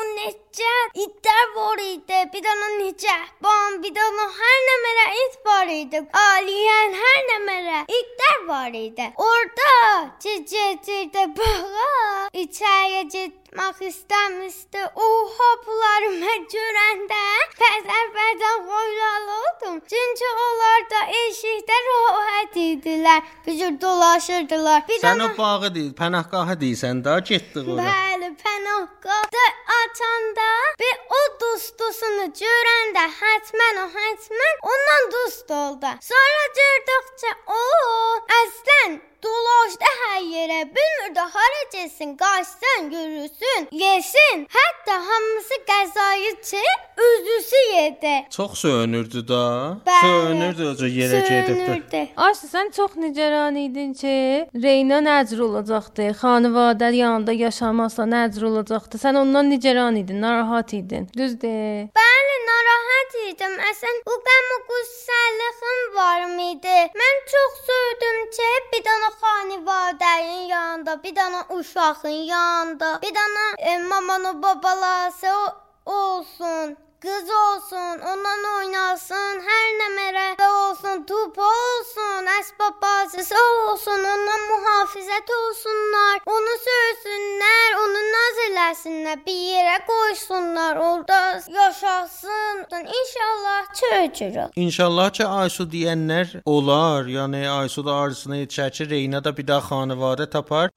[0.59, 2.19] necə itlər var idi.
[2.33, 6.01] Bir dənə nigəhban, bir dənə hər nəmərə it var idi.
[6.23, 9.07] Aliyan hər nəmərə itlər var idi.
[9.29, 9.75] Orada
[10.23, 13.05] cicicirdə bağa içəriyə
[13.49, 14.83] getmək istəmişdi.
[14.95, 15.07] O
[15.37, 17.23] hoplarımı görəndə
[17.61, 19.81] pəzər-pəzər qoylalıydım.
[19.89, 23.23] Çünki onlar da eşikdə rahat idilər.
[23.47, 24.83] Bir cür dolaşırdılar.
[24.89, 27.83] Bir Sən dənə o bağı deyil, pənahgahı deyirsən da, getdik ora.
[27.83, 29.45] Bəli, pənahqahda
[29.81, 30.49] açanda
[30.83, 35.95] və o dostusunu görəndə hətmən o hətmən ondan dost oldu.
[36.01, 37.63] Sonra gördükcə o
[38.43, 44.47] əslən dolaşdı hər yerə, bilmirdi hara getsin, qaçsın, görürsün, yesin.
[44.59, 46.65] Hətta hamısı qəzayı ki,
[47.07, 48.31] özü xüsusi yerdə.
[48.31, 49.43] Çox söyünürdü da.
[49.87, 50.01] Bəli.
[50.01, 52.03] Söyünürdü o yerə gedibdi.
[52.17, 54.15] Ayşə sən çox nigaran idin ki,
[54.63, 56.11] Reyna nəcr olacaqdı.
[56.23, 59.01] Xanıvadə yanında yaşamasa nəcr olacaqdı.
[59.05, 61.09] Sən ondan nigaran idin, narahat idin.
[61.17, 61.89] Düzdür?
[62.01, 63.55] Bəli, narahat idim.
[63.71, 66.79] Əsən bu qəm o qüssəlliğim var idi.
[67.01, 73.79] Mən çox söydüm ki, bir dənə xanivadənin yanında, bir dənə uşağın yanında, bir dənə e,
[73.79, 75.33] mamanın babalası
[75.87, 76.77] olsun.
[77.03, 85.31] Qız olsun, ondan oynasın, hər nə mərəbə olsun, top olsun, əsbab bazısı olsun, ondan mühafizət
[85.37, 91.21] olsunlar, onu söysünlər, onu naz eləsinlər, bir yerə qoysunlar, orada
[91.61, 92.67] yaşasın.
[92.73, 94.51] İnşallah çöçürük.
[94.57, 97.07] İnşallah ki Aysu deyənlər olar.
[97.07, 100.71] Yəni Aysu da arzusuna yetişər ki, Reyna da bir daha xanəvadə tapar.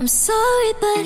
[0.00, 1.04] I'm sorry, but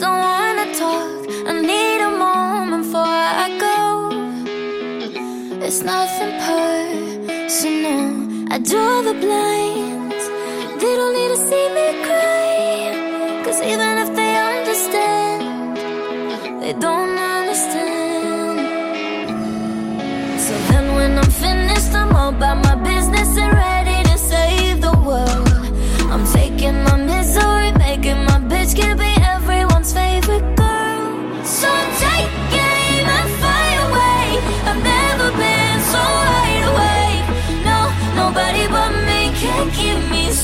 [0.00, 0.47] don't wanna
[0.78, 1.26] talk.
[1.50, 3.78] I need a moment before I go.
[5.66, 8.06] It's nothing personal.
[8.54, 10.24] I draw the blinds.
[10.80, 13.42] They don't need to see me cry.
[13.44, 15.42] Cause even if they understand,
[16.62, 17.17] they don't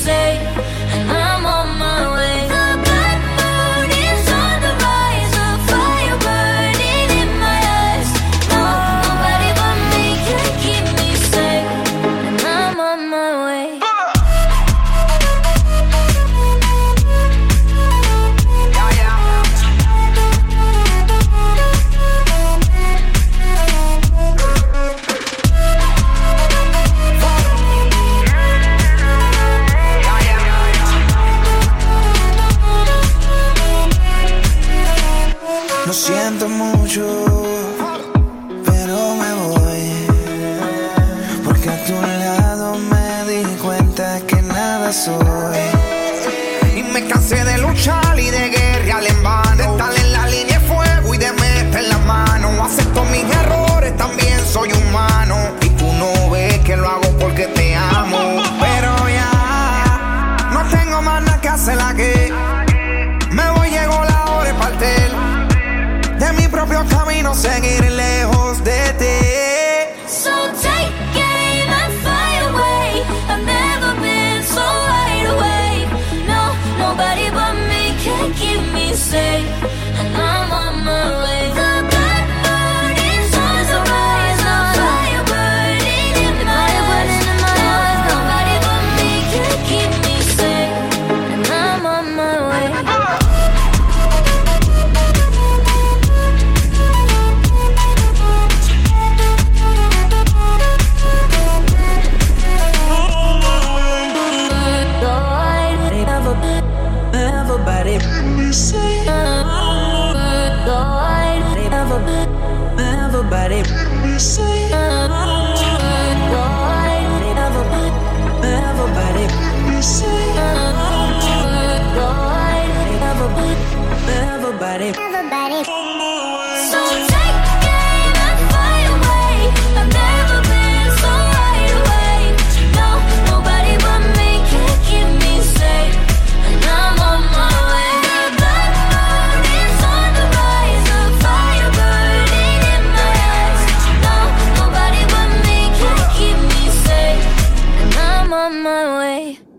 [0.05, 0.64] say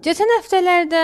[0.06, 0.98] Keçən həftələrdə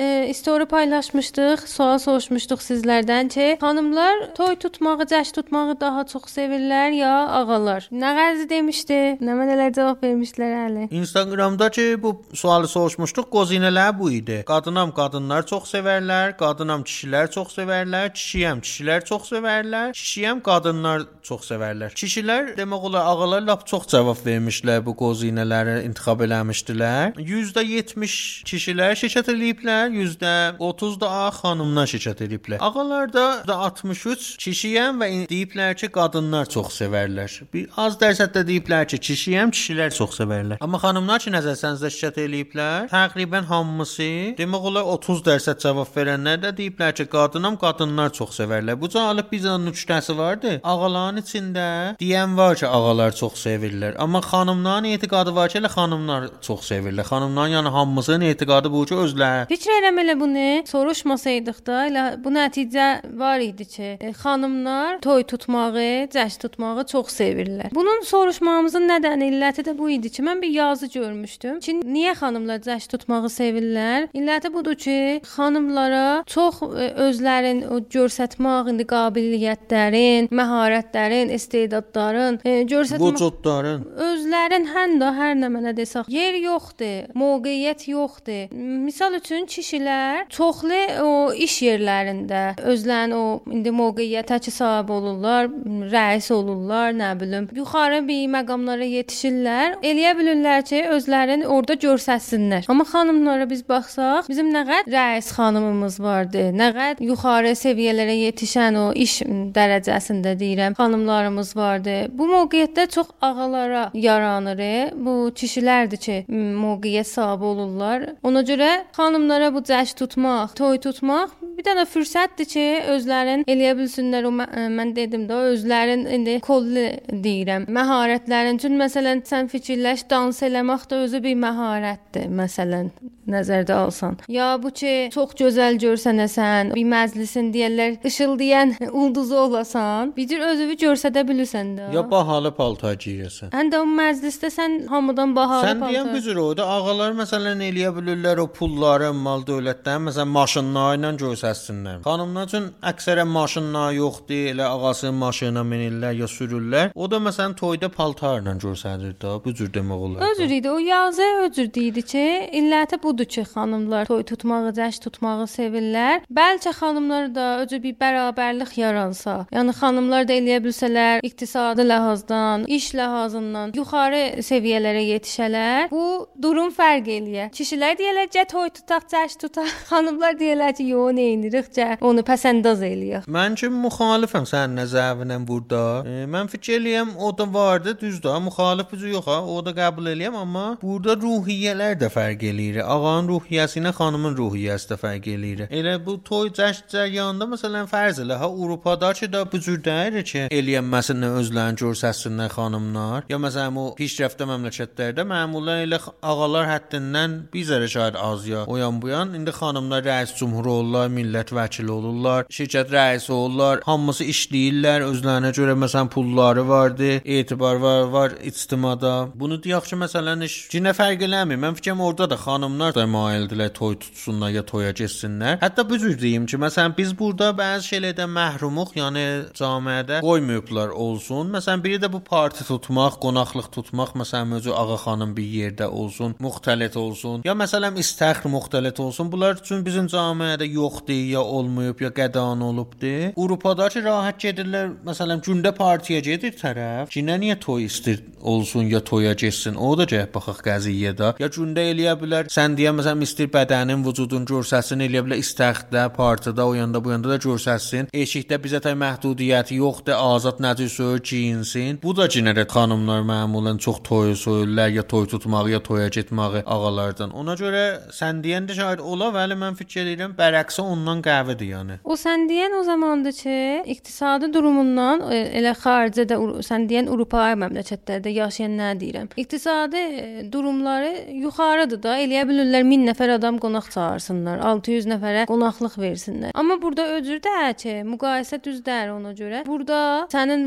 [0.00, 6.94] e, story paylaşmışdıq, sual soruşmuşduq sizlərdən ki, xanımlar toy tutmağı, cəş tutmağı daha çox sevirlər
[6.96, 7.90] ya ağalar?
[7.92, 9.00] Nə qəzi demişdi?
[9.20, 10.86] Nə mənələr cavab vermişlər hələ?
[10.88, 14.38] Instagramda ki bu sualı soruşmuşduq, qozinələr bu idi.
[14.48, 21.44] Qadınam qadınlar çox sevərlər, qadınam kişilər çox sevərlər, kişiyəm kişilər çox sevərlər, kişiyəm qadınlar çox
[21.52, 21.92] sevərlər.
[21.92, 27.20] Kişilər demək olar ağalar lap çox cavab vermişlər bu qozinələri intikhab eləmişdilər.
[27.20, 32.60] %70 kişilər şirkət eləyiblər, %30 da xanımlar şirkət eləyiblər.
[32.62, 37.34] Ağalarda da 63 kişiyəm və deyiblər ki, qadınlar çox sevərlər.
[37.52, 40.60] Bir az dərəcədə deyiblər ki, kişiyəm, kişilər çox sevərlər.
[40.64, 46.94] Amma xanımlar ki, nəzərsənizdə şirkət eləyiblər, təqribən hamısı, demək olar 30% cavab verənlər də deyiblər
[46.96, 48.78] ki, qadınam, qadınlar çox sevərlər.
[48.80, 50.56] Bu cəlib bizə nüktəsi vardı.
[50.62, 51.66] Ağaların içində
[52.00, 53.98] deyən var ki, ağalar çox sevirlər.
[54.02, 57.06] Amma xanımların etiqadı var ki, elə xanımlar çox sevirlər.
[57.10, 62.32] Xanımların yəni hamısının etiqadı bu ki, özləri Fikr eləmə elə bunu soruşmasaydıq da, elə bu
[62.34, 62.86] nəticə
[63.18, 67.72] var idi ki, e, xanımlar toy tutmağı, cəşn tutmağı çox sevirlər.
[67.74, 72.62] Bunun soruşmağımızın nədəni, illəti də bu idi ki, mən bir yazı görmüşdüm ki, niyə xanımlar
[72.66, 74.08] cəşn tutmağı sevirlər?
[74.16, 74.98] İlləti budur ki,
[75.34, 84.98] xanımlara çox e, özlərin o göstərmək indi qabiliyyətlərin, məharətlərin, istedadların e, göstərmək vücudların özlərin hən
[85.00, 88.25] də hər nə mənə desək, yer yoxdur, mövqeyiyyət yoxdur.
[88.52, 95.48] Misal üçün kişilər çoxlu o iş yerlərində özlərin o indi mövqeyiyyətə ki sahib olurlar,
[95.92, 99.76] rəis olurlar, nə bilim, yuxarı bir məqamlara yetişirlər.
[99.86, 102.66] Eləyə bilirlər ki, özlərini orada göstərsinlər.
[102.72, 108.80] Amma xanımlara biz baxsaq, bizim nə qədər rəis xanımımız vardı, nə qədər yuxarı səviyyələrə yetişən
[108.80, 109.20] o iş
[109.56, 111.96] dərəcəsində deyirəm, xanımlarımız vardı.
[112.10, 114.62] Bu mövqeyiyyətdə çox ağalara yaranır.
[115.06, 118.05] Bu kişilərdir ki, mövqeyiyyət sahibi olurlar.
[118.22, 124.26] Ona görə xanımlara bu cəşn tutmaq, toy tutmaq bir dənə fürsətdir ki, özlərin eləyə bilsinlər
[124.28, 126.82] o mə- mən dedim də özlərin indi kollu
[127.24, 127.64] deyirəm.
[127.72, 132.90] Məharətlərin üçün məsələn sən fikirləş, dans eləmək də özü bir məharətdir, məsələn
[133.26, 134.18] nəzərdə alsan.
[134.30, 140.76] Ya bu ki, çox gözəl görsənəsən, bir məclisin deyirlər, işıldayan ulduzu olasan, bir cür özünü
[140.84, 141.88] göstərə bilirsən də.
[141.96, 143.50] ya bahalı paltar geyirsən.
[143.56, 147.64] Həm də o məclisdə sən hamıdan bahalı Sən deyən paltar- büzür o da ağalar məsələn
[147.70, 152.02] eləyə bilirlər o pulları, mal dövlətdən məsələn maşınları ilə göstərsinlər.
[152.04, 156.92] Xanımlar üçün əksərən maşınlar yoxdur, elə ağası maşına minirlər ya sürürlər.
[156.94, 160.24] O da məsələn toyda paltarla göstərir də, bu cür demək olar.
[160.30, 160.70] Özür idi.
[160.70, 162.24] O yazı özür deyirdi ki,
[162.60, 166.26] illəti budur ki, xanımlar toy tutmağı, cəşn tutmağı sevirlər.
[166.40, 172.90] Bəlkə xanımlar da özü bir bərabərlik yaransa, yəni xanımlar da eləyə bilsələr, iqtisadi ləhazdan, iş
[172.98, 176.04] ləhazından yuxarı səviyyələrə yetişələr, bu
[176.42, 177.52] durum fərq eləyər.
[177.56, 179.72] Kişilər deyirlər ki, toy tutaq, cəşn tutaq.
[179.90, 183.28] Xanımlar deyirlər ki, yo, nə edirik ki, onu pəsəndaz eləyək.
[183.36, 185.82] Mən ki müxalifəm sənin nəzərinlə burada.
[186.08, 188.40] E, mən fikir eləyəm o da vardı, düzdür.
[188.46, 192.80] Müxalif bucu yox ha, o da qəbul eləyəm, amma burada ruhiyyələr də fərq eləyir.
[192.82, 195.64] Ağanın ruhiyyəsi ilə xanımın ruhiyyəsi də fərq eləyir.
[195.70, 200.24] Elə bu toy cəşn cəryanında məsələn fərz elə ha Avropada ki də bu cür deyir
[200.26, 203.26] ki, eləyənməsini özlərini göstərsinlər xanımlar.
[203.30, 208.64] Ya məsələn o pişrəftə məmləkətlərdə məmulən elə ağalar həddindən bir zərə şaid az ya.
[208.66, 213.82] O yan bu yan indi xanımlar rəis cümhur olurlar, millət vəkili olurlar, şirkət rəisi olurlar.
[213.86, 219.14] Hamısı işləyirlər, özlərinə görə məsələn pulları vardı, etibar var, var ictimada.
[219.34, 221.60] Bunu deyək ki, məsələn iş cinə fərq eləmir.
[221.60, 225.60] Mən fikrim orada da xanımlar da maildirlər toy tutsunlar ya toya getsinlər.
[225.62, 229.26] Hətta bu cür deyim ki, məsələn biz burada bəzi şeylərdən məhrumuq, yəni
[229.58, 231.52] cəmiyyədə qoymayıblar olsun.
[231.56, 236.36] Məsələn biri də bu parti tutmaq, qonaqlıq tutmaq, məsələn özü ağa xanım bir yerdə olsun,
[236.42, 237.42] müxtəlif olsun.
[237.44, 239.30] Ya məsələn istəxr müxtəlif olsun.
[239.32, 243.32] Bunlar üçün bizim cəmiyyədə yoxdur, ya olmayıb, ya qədan olubdur.
[243.36, 244.92] Avropada ki rahat gedirlər.
[245.06, 247.10] Məsələn gündə partiya gedir tərəf.
[247.10, 249.74] Cinə niyə toy istir olsun ya toya getsin?
[249.74, 251.34] O da gəl baxaq qəziyyədə.
[251.42, 252.50] Ya gündə eləyə bilər.
[252.52, 257.34] Sən deyə məsələn istir bədənin, vücudun görsəsin, eləyə bilər istəxdə, partidə, o yanda bu yanda
[257.34, 258.10] da görsəsin.
[258.14, 261.98] Eşikdə bizə tə məhdudiyyəti yoxdur, azad necə söz geyinsin.
[262.02, 267.34] Bu da cinərət xanımlar məmulən çox toy söyürlər ya toy tutmağı ya toya getməyi ağalardan.
[267.34, 267.82] Ona görə
[268.14, 271.98] sən deyəndə şaid ola, vəli mən fikir edirəm bərəksi ondan qəvidir yəni.
[272.04, 273.56] O sən deyən o zamandır ki,
[273.94, 279.28] iqtisadi durumundan e, elə xaricdə Ur- sən deyən Avropa məmləkətlərdə yaşayan nə deyirəm.
[279.36, 282.16] İqtisadi e, durumları yuxarıdır da.
[282.24, 286.54] Eləyə bilirlər 1000 nəfər adam qonaq çağırsınlar, 600 nəfərə qonaqlıq versinlər.
[286.54, 289.64] Amma burada özür də ki, müqayisə düzdər ona görə.
[289.66, 290.00] Burada
[290.32, 290.66] sənin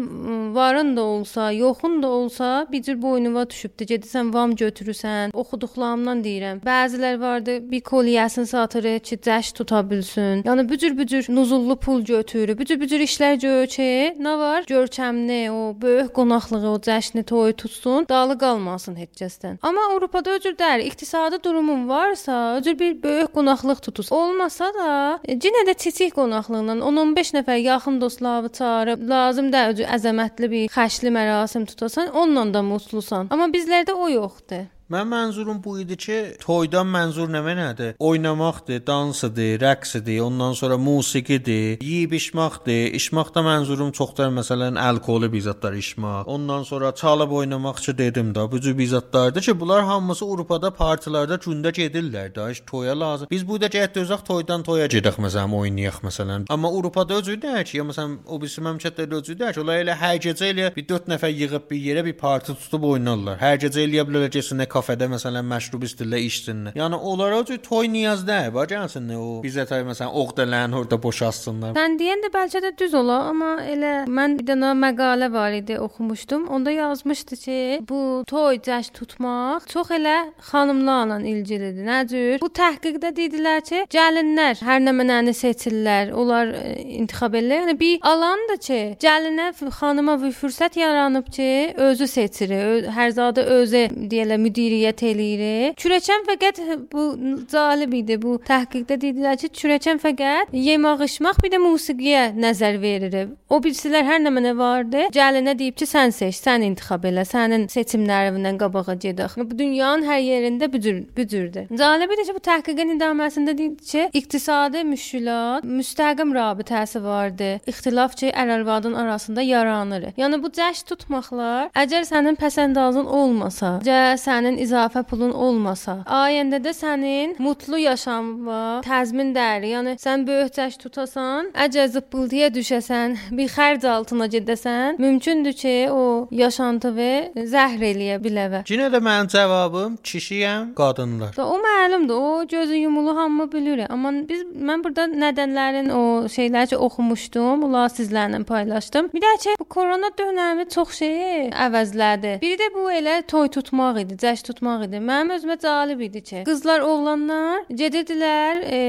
[0.55, 3.85] varın da olsa, yoxun da olsa, bir cür boynuna düşübdür.
[3.93, 5.31] Gedirsən vam götürürsən.
[5.33, 6.61] Oxuduqlarımdan deyirəm.
[6.79, 10.43] Bəzilər vardı bir kolyəsini satır ki, cəş tuta bilsin.
[10.47, 12.55] Yəni bu cür bu cür nuzullu pul götürür.
[12.59, 13.35] Bu cür bu cür işlər
[13.73, 13.87] ki,
[14.23, 14.63] nə var?
[14.69, 19.59] Görkəmli, o böyük qonaqlığı, o cəşni, toy tutsun, dalı qalmasın heç kəsdən.
[19.61, 24.11] Amma Avropada öcür deyil, iqtisadi durumun varsa, öcür bir böyük qonaqlıq tutus.
[24.11, 30.51] Olmasa da, yenə də kiçik qonaqlıqla 10-15 nəfər yaxın dostları çağırıb, lazım da öcür əzəmətli
[30.55, 33.27] bir xəşli mərasim tutasan, onunla da mutlusan.
[33.35, 34.69] Amma bizlərdə o yoxdur.
[34.89, 37.91] Mən mənzurum bu idi ki, toydan mənzur nə nədir?
[38.01, 42.95] Oynamaqdır, dansıdır, rəqsdir, ondan sonra musiqidir, yeyib içməkdir.
[42.97, 46.23] İçməkdə mənzurum çoxdur, məsələn, alkohol bizatlar içmək.
[46.25, 51.37] Ondan sonra çalıb oynamaq üçün dedim də, bu cür bizatlardır ki, bunlar hamısı Avropada partilərdə
[51.45, 53.29] gündə gedirlər də, heç toya lazım.
[53.29, 56.49] Biz burada gəl dözək toydan toya gedək məsələn, oynayaq məsələn.
[56.49, 60.49] Amma Avropada özüdür ki, ya məsələn, o birisi məmləkətlərdə özüdür ki, onlar elə hər gecə
[60.49, 63.37] elə bir 4 nəfər yığıb bir yerə bir parti tutub oynarlar.
[63.45, 64.47] Hər gecə eləyə bilərlər ki,
[64.79, 66.75] kafedə məsələn məşrub istirlər, içsinlər.
[66.79, 71.75] Yəni onlara cür toy niyaz bax gəlsinlər o bizə tay məsələn oqdələn orada boşalsınlar.
[71.77, 75.77] Sən deyən də bəlkə də düz ola, amma elə mən bir dənə məqalə var idi,
[75.79, 76.47] oxumuşdum.
[76.55, 77.59] Onda yazmışdı ki,
[77.89, 80.17] bu toy cəşn tutmaq çox elə
[80.51, 81.85] xanımlarla ilgilidir.
[81.87, 82.37] Nə cür?
[82.43, 87.65] Bu təhqiqdə dedilər ki, gəlinlər hər nə mənəni seçirlər, onlar e, intixab edirlər.
[87.65, 91.49] Yəni bir alan da ki, gəlinə xanıma bir fürsət yaranıb ki,
[91.89, 92.55] özü seçir.
[92.59, 95.73] Ö hər zadə özü deyirlər müdiriyyət eləyir.
[95.79, 96.59] Kürəkən fəqət
[96.91, 97.05] bu
[97.49, 98.17] cəlib idi.
[98.21, 103.33] Bu təhqiqdə dedilər ki, kürəkən fəqət yemək içmək bir də musiqiyə nəzər verir.
[103.49, 105.07] O birisilər hər nə mənə vardı.
[105.13, 109.37] Gəlinə deyib ki, sən seç, sən intixab elə, sənin seçimlərindən qabağa gedək.
[109.49, 111.69] Bu dünyanın hər yerində bu cür bu cürdür.
[111.73, 117.51] Cəlibidir ki, bu təhqiqin idaməsində deyir ki, iqtisadi müşkülat müstəqim rabitəsi vardı.
[117.67, 120.09] İxtilaf ki, ər-arvadın arasında yaranır.
[120.19, 126.73] Yəni bu cəşn tutmaqlar, əgər sənin pəsəndazın olmasa, cə sənin izafə pulun olmasa, ayəndə də
[126.75, 129.67] sənin mutlu yaşamğa təzmin dəyər.
[129.73, 136.27] Yəni sən böyük cəşn tutasan, əgər zıppıltıya düşəsən, bir xərc altına gedəsən, mümkündür ki, o
[136.31, 137.11] yaşantı və
[137.53, 138.63] zəhr eləyə biləvə.
[138.69, 141.35] Yenə də mənim cavabım kişiyəm, qadınlar.
[141.37, 142.19] Da o məlumdur.
[142.19, 143.85] O gözü yumulu hamı bilir.
[143.89, 149.09] Amma biz mən burada nədənlərin o şeyləri ki oxumuşdum, bunları sizlərlə paylaşdım.
[149.13, 152.35] Bir də ki bu korona dövrü çox şeyi əvəzlədi.
[152.41, 155.00] Biri də bu elə toy tutmaq idi, cəşn tutmaq idi.
[155.04, 158.80] Mənim özümə cəlib idi ki, qızlar, oğlanlar gedirdilər e,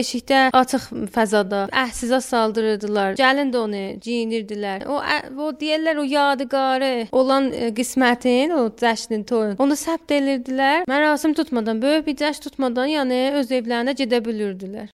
[0.00, 3.14] eşikdə açıq fəzada əhsizə saldırırdılar.
[3.20, 4.86] Gəlin də onu geyinirdilər.
[4.90, 9.56] O ə- o deyirlər o yadigarı olan e, qismətin, o cəşnin, toyun.
[9.58, 10.84] Onu səbt edirdilər.
[10.88, 14.88] Mərasim tutmadan, böyük bir cəşn tutmadan, yəni öz evlərinə gedə bilirdilər.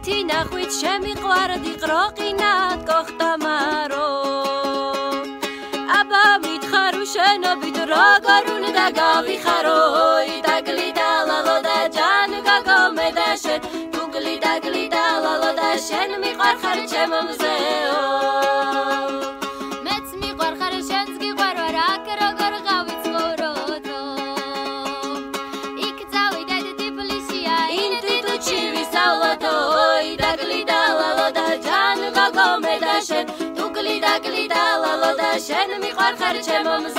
[0.00, 4.43] ერთი ნახვით შემიყვარდი ყროყინად გოხტამარო აბა მითხარო
[7.15, 10.33] შენობით როგორ უნდა გავიხაროი?
[10.45, 13.61] და გლიდალალო და ჯან გაგომე და შენ.
[13.93, 18.01] თუ გლიდაგლიდალალო და შენ მიყვარხარ ჩემო მზეო.
[19.85, 21.89] მეც მიყვარხარ შენს გიყვარვა რა
[22.23, 23.51] როგორ გავიცხოვრო
[33.07, 33.25] შენ.
[33.57, 36.94] თუ გლიდა გლიდა ლალო და შენ მიყვარხარ ჩემო მზეო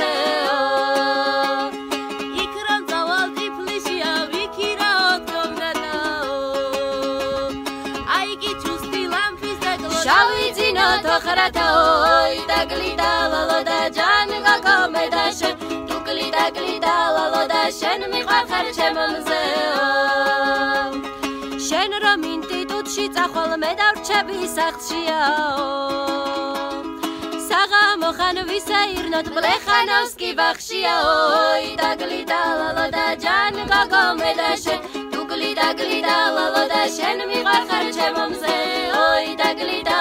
[17.78, 19.86] შენ მიყარხარ ჩემო მზეო
[21.66, 25.66] შენ რომ ინტიტუტში წახვალ მე დავრჩები სახლშიაო
[27.48, 34.50] საღამო ხან ვისა ირნოთ ბლეხანავს კი ბახშია ოი დაგლიდა ლალა და ჯან გოგო მე და
[34.64, 34.80] შენ.
[35.12, 38.56] დუგლიდა გლიდა ლალა და შენ მიყარხარ ჩემო მზე
[39.04, 39.98] ოი დაგლიდა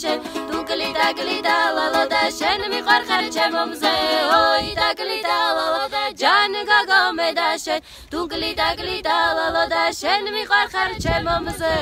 [0.00, 0.18] შენ.
[0.50, 3.94] დუკლი დაკლი დალალო და შენ მიყარხარ ჩემო მზე
[4.38, 7.80] ოი დაკლი დალალო და ჯან გაგომე და შენ.
[8.12, 11.74] დუკლი დაკლი დალალო და შენ მიყარხარ ჩემო მზე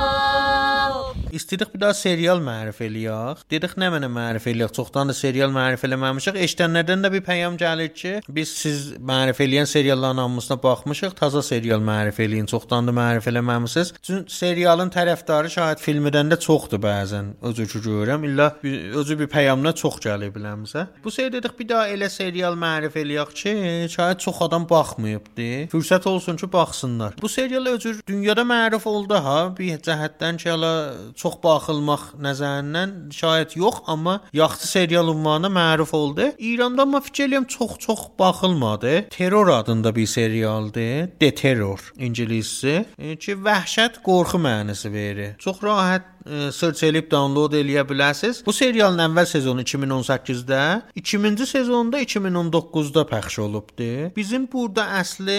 [0.00, 3.42] ოი İstəyirik bir daha serial mərif eləyək.
[3.52, 4.72] Dedik nə mənə mərif eləyək.
[4.76, 6.38] Çoxdan da serial mərif eləməmişik.
[6.46, 11.16] Eşidənlərdən də bir peyam gəlir ki, biz siz mərif eləyən serialların hamısına baxmışıq.
[11.18, 12.48] Taza serial mərif eləyin.
[12.50, 13.92] Çoxdan da mərif eləməmisiniz.
[14.06, 17.34] Çünki serialın tərəfdarı şahid filmindən də çoxdur bəzən.
[17.50, 18.24] Özü ki görürəm.
[18.30, 18.48] İlla
[19.02, 20.86] özü bir peyamına çox gəlir biləmsə.
[21.04, 23.54] Bu sey dedik bir daha elə serial mərif eləyək ki,
[23.92, 25.50] şahid çox adam baxmayıbdı.
[25.74, 27.14] Fürsət olsun ki, baxsınlar.
[27.22, 29.38] Bu serial özü dünyada məruf oldu ha.
[29.58, 30.72] Bir cəhətdən ki, hələ
[31.14, 36.30] çox baxılmaq nəzərindən şayət yox, amma yaxşı serial ünvanına məruf oldu.
[36.38, 39.08] İranda amma fikir eləyirəm çox-çox baxılmadı.
[39.08, 41.10] Terror adında bir serialdır.
[41.20, 45.36] The Terror ingiliscə, e, ki, vəhşət, qorxu mənası verir.
[45.38, 46.15] Çox rahat
[46.52, 48.42] search elib download eləyə bilərsiniz.
[48.46, 50.62] Bu serialın əvvəl sezonu 2018-də,
[50.98, 53.90] ikinci sezonda 2019-da pəxş olubdu.
[54.16, 55.38] Bizim burada əsli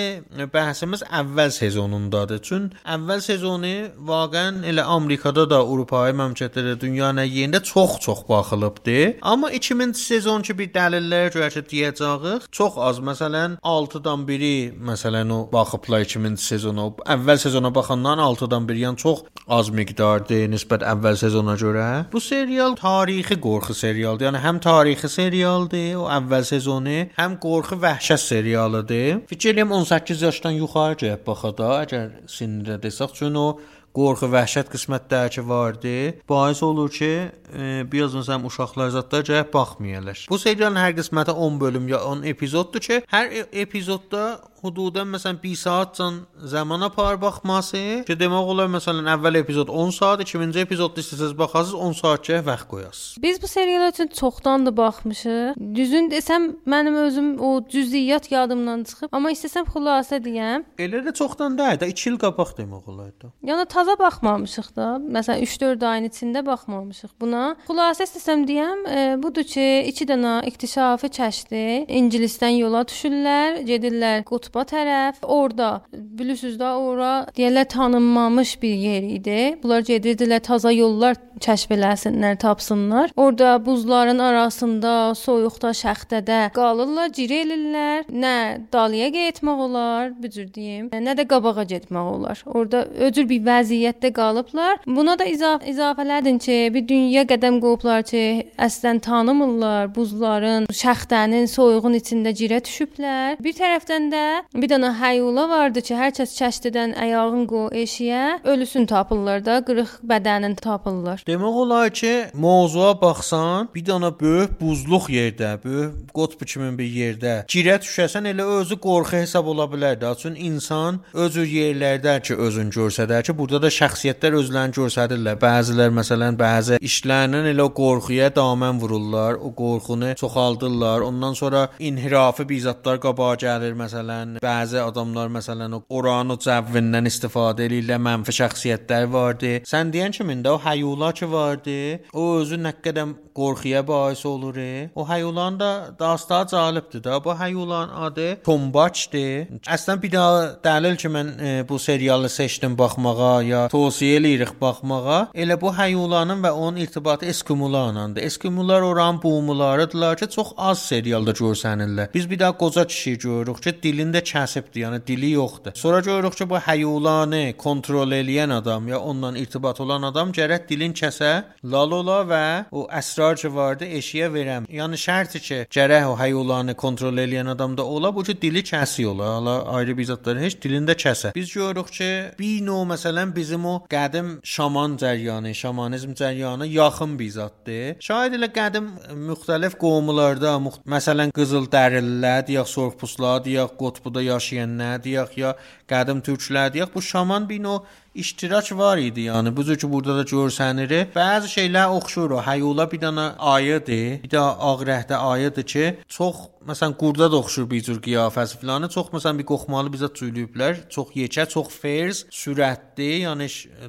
[0.53, 2.41] bəhsimiz əvvəl sezonundadır.
[2.47, 3.73] Çün əvvəl sezonu
[4.07, 9.19] vaqəən elə Amerikada da, Avropa məmləkətlərdə, dünya nəğiyində çox-çox baxılıbdı.
[9.21, 13.01] Amma 2000 sezon ki bir dəlillərə görə ki deyəcəyik, çox az.
[13.07, 16.89] Məsələn, 6-dan biri məsələn o baxıblar 2000 sezona.
[17.15, 20.47] Əvvəl sezona baxandan 6-dan biri, yəni çox az miqdardır
[20.77, 22.07] nisbət əvvəl sezona görə.
[22.11, 24.27] Bu serial tarixi qorxu serialdır.
[24.27, 29.25] Yəni həm tarixi serialdır, o əvvəl sezonu, həm qorxu vəhşət serialıdır.
[29.27, 33.59] Fikir edirəm 18 yaşdan yuxarı gəlib baxada, əgər sinirdə desək, çünki o
[33.97, 35.93] qorxu vəhşət qismətləri ki vardı,
[36.29, 37.13] bais olur ki,
[37.57, 40.27] e, biraz məsələn uşaqlar zətlər gəlib baxmayalar.
[40.29, 45.55] Bu serialın hər qisməti 10 bölüm ya 10 epizoddur ki, hər epizodda hududən məsələn 1
[45.55, 46.19] saatcan
[46.53, 51.73] zaman apar baxması, ki demək olar məsələn əvvəl epizod 10 saat, ikinci epizodda istəsəz baxasınız
[51.87, 53.17] 10 saatca vaxt qoyasınız.
[53.21, 55.55] Biz bu seriala üçün çoxdandır baxmışıq.
[55.75, 60.65] Düzün desəm mənim özüm o cüziyyat yadımdan çıxıb, amma istəsəm xülasə deyəm.
[60.77, 63.31] Elə də çoxdan deyil, də 2 il qabaq demək olar da.
[63.43, 64.87] Yəni taza baxmamışıq da.
[65.17, 67.55] Məsələn 3-4 ayın içində baxmamışıq buna.
[67.67, 74.63] Xülasə istəsəm deyəm, e, budur ki, 2 dənə iktişafi kəşfi İngilisdən yola düşürlər, gedirlər qutba
[74.67, 75.21] tərəf.
[75.27, 79.39] Orda bilirsiniz də, ora deyirlər tanınmamış bir yer idi.
[79.63, 83.11] Bunlar gedirdilər taza yollar kəşf eləsinlər, tapsınlar.
[83.15, 88.07] Orda buzların arasında, soyuqda, şəxtədə qalırlar, cirə elirlər.
[88.09, 88.35] Nə
[88.73, 92.43] dalıya getmək olar, bu cür deyim, nə də qabağa getmək olar.
[92.47, 94.81] Orda öcür bir vəziyyətdə qalıblar.
[94.87, 98.23] Buna da izaf izafələdin ki, bir dünya qədəm qoyublar ki,
[98.57, 103.37] əslən tanımırlar buzların, şəxtənin, soyuğun içində cirə düşüblər.
[103.43, 104.25] Bir tərəfdən də
[104.55, 109.97] bir dənə həyula vardı ki, hər kəs kəşfdən ayağın qo eşiyə, ölüsün tapırlar da, qırıq
[110.07, 111.23] bədənin tapırlar.
[111.27, 117.35] Demək olar ki, mövzuya baxsan, bir dənə böyük buzluq yerdə, böyük qutb kimi bir yerdə
[117.51, 120.13] girə düşəsən elə özü qorxu hesab ola bilər də.
[120.21, 125.37] Çünki insan öz yerlərdə ki, özün görsədər ki, burada da şəxsiyyətlər özlərini göstərirlər.
[125.41, 131.05] Bəzilər məsələn bəzi işlərdən elə qorxuya damən vururlar, o qorxunu çoxaldırlar.
[131.07, 134.26] Ondan sonra inhirafi bizatlar qabağa gəlir məsələn.
[134.43, 139.53] Bəzi adamlar məsələn o oranı cəvvindən istifadə edirlər, mənfi şəxsiyyətlər vardı.
[139.67, 141.77] Sən deyən kimi də o həyula ki vardı,
[142.13, 144.57] o özü nə qədər qorxuya bais olur.
[144.57, 144.89] e.
[144.95, 145.69] O həyulan da
[145.99, 147.23] dastana cəlibdir də.
[147.23, 149.61] Bu həyulan adı Tombaçdır.
[149.75, 155.19] Əslən bir daha dəlil ki mən e, bu serialı seçdim baxmağa ya tövsiyə eləyirik baxmağa.
[155.35, 158.21] Elə bu həyulanın və onun irtibatı Eskimolarlandır.
[158.21, 162.13] Eskimolar oran bumularıdırlar ki, çox az serialda görsənirlər.
[162.13, 165.75] Biz bir daha qoca kişi görürük ki, dilində kəsibdir, yəni dili yoxdur.
[165.75, 170.93] Sonra görürük ki, bu həyulanı kontrol eləyən adam ya onunla irtibat olan adam gərək dilin
[170.93, 171.31] kəsə,
[171.63, 174.67] lalola və o əsrar ki vardı eşiyə verəm.
[174.71, 179.17] Yəni şərti ki, gərək o həyulanı kontrol eləyən adam da ola, bu ki dili kəsiyor.
[179.17, 181.33] Hala ayrı bir zatları heç dilində kəsə.
[181.35, 182.09] Biz görürük ki,
[182.39, 187.97] bir növ məsələn bizim o qədim şaman cəryanı, şamanizm cəryanı yaxın bir zatdır.
[188.07, 188.89] Şayad elə qədim
[189.29, 193.77] müxtəlif qovumlarda, müxt məsələn qızıl dərililər, deyək
[194.07, 195.55] sorxpuslar, deyək qutbuda yaşayanlar, deyək ya
[195.87, 196.93] qədim türklər, deyək.
[196.93, 197.79] Bu şaman bir növ
[198.23, 199.27] iştirak var idi.
[199.29, 200.93] Yəni bu cür ki burada da görsənir.
[201.15, 202.37] Bəzi şeylər oxşur.
[202.47, 204.23] Həyula bir dənə ayıdır.
[204.23, 208.89] Bir də ağrəhdə ayıdır ki, çox məsələn qurda da oxşur bir cür qiyafəsi filanı.
[208.89, 210.81] Çox məsələn bir qoxmalı bizə cüylüyüblər.
[210.89, 213.09] Çox yekə, çox fers, sürətli.
[213.23, 213.47] Yəni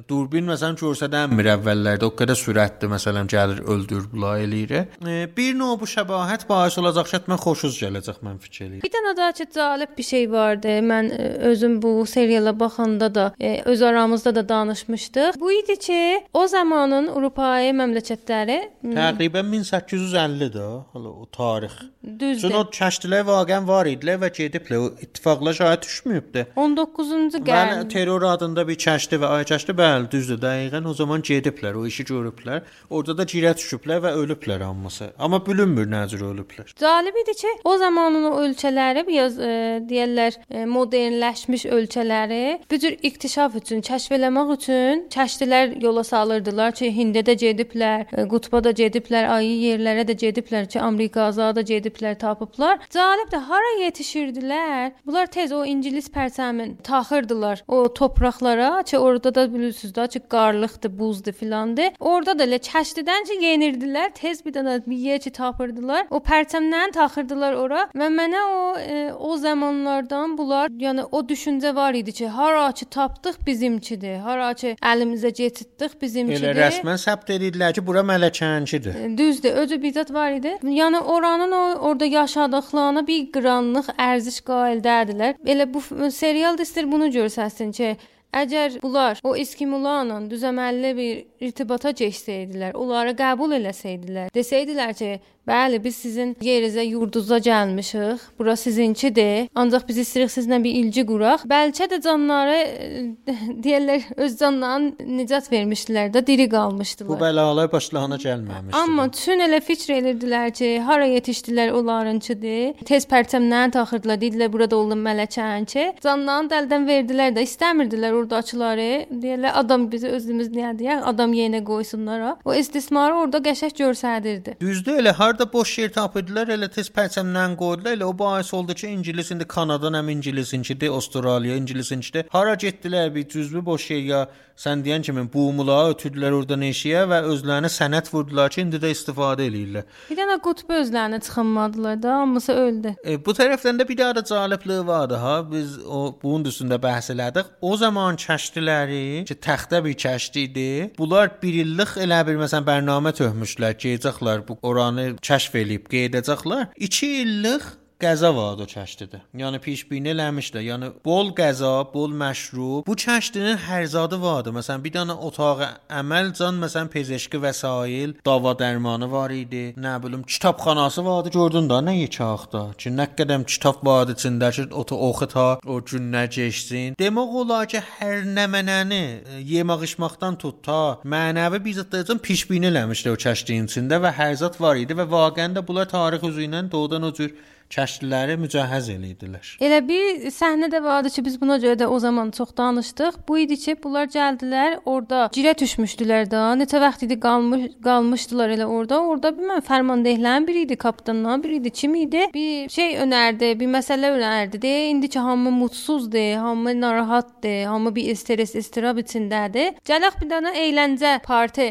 [0.09, 2.07] durbin məsələn görsədənmir əvvəllərdə.
[2.07, 4.75] O qədər sürətli məsələn gəlir öldür bula eləyir.
[5.03, 8.85] E, bir növ bu şəbahət bais olacaq ki, mən xoşuz gələcək mən fikir eləyirəm.
[8.85, 10.79] Bir dənə daha ki, cəlib bir şey vardı.
[10.93, 13.81] Mən e, özüm bu seriala baxanda da e, öz
[14.19, 15.39] aramızda da danışmışdıq.
[15.39, 21.71] Bu idi ki, o zamanın Avropayi məmləkətləri m, Təqribən 1850-dir hala o tarix.
[22.19, 22.41] düzdür.
[22.41, 24.85] Çünki o kəşflər vaqəən var idilər və gediblər.
[25.03, 26.45] İttifaqla şahid düşməyibdi.
[26.55, 30.39] 19-cu Bəli, qərin terror adında bir kəşfi və ay kəşfi bəli, düzdür.
[30.41, 32.61] Dəqiqən o zaman gediblər, o işi görüblər.
[32.89, 35.11] Orada da girə düşüblər və ölüblər hamısı.
[35.19, 36.73] Amma bilinmir nə cür ölüblər.
[36.79, 39.51] Cəlib idi ki, o zamanın o ölkələri biraz e,
[39.89, 46.89] deyirlər e, modernləşmiş ölkələri bu cür inkişaf üçün, kəşf eləmək üçün kəşflər yola salırdılar ki,
[46.95, 52.17] Hində də gediblər, e, qutba da gediblər, ayı yerlərə də gediblər ki, Amerika azada gediblər,
[52.19, 52.79] tapıblar.
[52.93, 54.91] Cəlib də hara yetişirdilər?
[55.05, 60.95] Bunlar tez o İngilis pərsəmin taxırdılar o torpaqlara ki, orada da bilirsiniz də ki, qarlıqdır,
[60.99, 61.93] buzdur filandır.
[61.99, 66.07] Orada da elə kəşfdən ki, yenirdilər, tez bir dənə bir yer ki, tapırdılar.
[66.09, 71.93] O pərçəmdən taxırdılar ora və mənə o e, o zamanlardan bunlar, yəni o düşüncə var
[71.93, 73.98] idi ki, hara ki tapdıq bizimkidir.
[73.99, 74.19] Bizimkidir.
[74.23, 76.55] Hara ki əlimizə keçirtdik Elə bizimkidir.
[76.55, 79.17] rəsmən səbt edildilər ki, bura Mələkənçidir.
[79.17, 80.57] Düzdür, özü bizzat var idi.
[80.63, 85.35] Yəni oranın o orada yaşadıqlarına bir qranlıq ərziş qaildədirlər.
[85.45, 85.81] Elə bu
[86.11, 87.97] serial da istir bunu görsəsin ki,
[88.29, 95.11] Əgər bunlar o Eskimolarla düzəməlli bir irtibata keçsəydilər, onları qəbul eləsəydilər, desəydilər ki,
[95.49, 98.25] bəli, biz sizin yerinizə, yurdunuza gəlmişik.
[98.39, 99.47] Bura sizinkidir.
[99.57, 101.45] Ancaq biz istəyirik sizlə bir ilgi quraq.
[101.49, 102.89] Bəlkə də canları e,
[103.65, 107.09] deyirlər öz canlarını nicat vermişdilər də, diri qalmışdılar.
[107.09, 108.77] Bu bəlalar başlarına gəlməmişdi.
[108.77, 112.85] Amma tün elə fikr edirdilər ki, hara yetişdilər onlarınçıdır.
[112.85, 115.89] Tez pərçəmdən taxırdılar, dedilər burada olun mələkənçi.
[116.05, 118.89] Canlarını dəldən verdilər də, istəmirdilər oradakıları.
[119.23, 122.25] Deyirlər adam bizi özümüz niyə deyək, adam yenə qoysunlar.
[122.45, 124.57] O istismarı orada qəşəng göstərirdi.
[124.61, 127.97] Düzdür, elə harda boş yer tapırdılar, elə tez pərçəmdən qoydular.
[127.97, 132.29] Elə o bahis oldu ki, ingilis indi Kanadan həm ingilisinkidir, Avstraliya ingilisinkidir.
[132.29, 134.27] Hara getdilər bir cüzbü boş yer ya
[134.59, 139.45] sən deyən kimi buğumula ötürdülər orada neşiyə və özlərinə sənət vurdular ki, indi də istifadə
[139.47, 139.85] eləyirlər.
[140.09, 142.93] Bir dənə qutb özlərinə çıxınmadılar da, hamısı öldü.
[143.05, 145.35] E, bu tərəfdən də bir daha da calibliyi vardı ha.
[145.51, 147.47] Biz o bunun üstündə bəhs elədik.
[147.61, 150.69] O zaman kəştiləri ki, təxtə bir kəşti idi.
[150.97, 156.71] Bunlar bir illik elə bir məsələn bərnamə töhmüşlər ki, gedəcəklər bu oranı kəşf eləyib qeydəcəklər.
[156.89, 157.67] 2 illik
[157.99, 159.19] qəza vardı o kəştidə.
[159.35, 160.63] Yəni pişbini eləmişlər.
[160.63, 162.85] Yəni bol qəza, bol məşrub.
[162.87, 164.53] Bu kəştinin hər zadı vardı.
[164.55, 165.67] Məsələn bir dənə otağı
[165.99, 169.73] əməl can məsələn pezişki vəsail, dava dərmanı var idi.
[169.77, 171.33] Nə bilim kitabxanası vardı.
[171.35, 172.63] Gördün də nə yekağda.
[172.79, 176.95] Ki nə qədəm kitab vardı içində ki, o oxuta, o gün nə keçsin.
[176.99, 179.03] Demək olar ki, hər nə mənəni
[179.51, 184.79] yemək içməkdən tut ta mənəvi bizzətdən pişbini eləmişlər o kəştin içində və hər zat var
[184.79, 187.33] idi və vaqəən də bunlar tarix üzü ilə doğrudan o cür
[187.73, 189.51] kəştiləri mücəhəz eləyirdilər.
[189.61, 193.19] Elə bir səhnə də vardı ki, biz buna görə də o zaman çox danışdıq.
[193.27, 196.41] Bu idi ki, bunlar gəldilər, orada girə düşmüşdülər də.
[196.61, 199.01] Neçə vaxt idi qalmış qalmışdılar elə orada.
[199.01, 202.25] Orada bilməm fərmandehlərin biri idi, kapitandan biri idi, kim idi?
[202.33, 204.61] Bir şey önərdi, bir məsələ önərdi.
[204.61, 209.77] De, indi ki hamı mutsuzdur, hamı narahatdır, hamı bir stres, istirab içindədir.
[209.85, 211.69] Gələk bir dənə əyləncə parti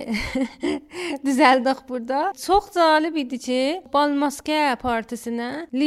[1.27, 2.33] düzəldik burada.
[2.39, 3.61] Çox cəlib idi ki,
[3.93, 4.77] bal maskə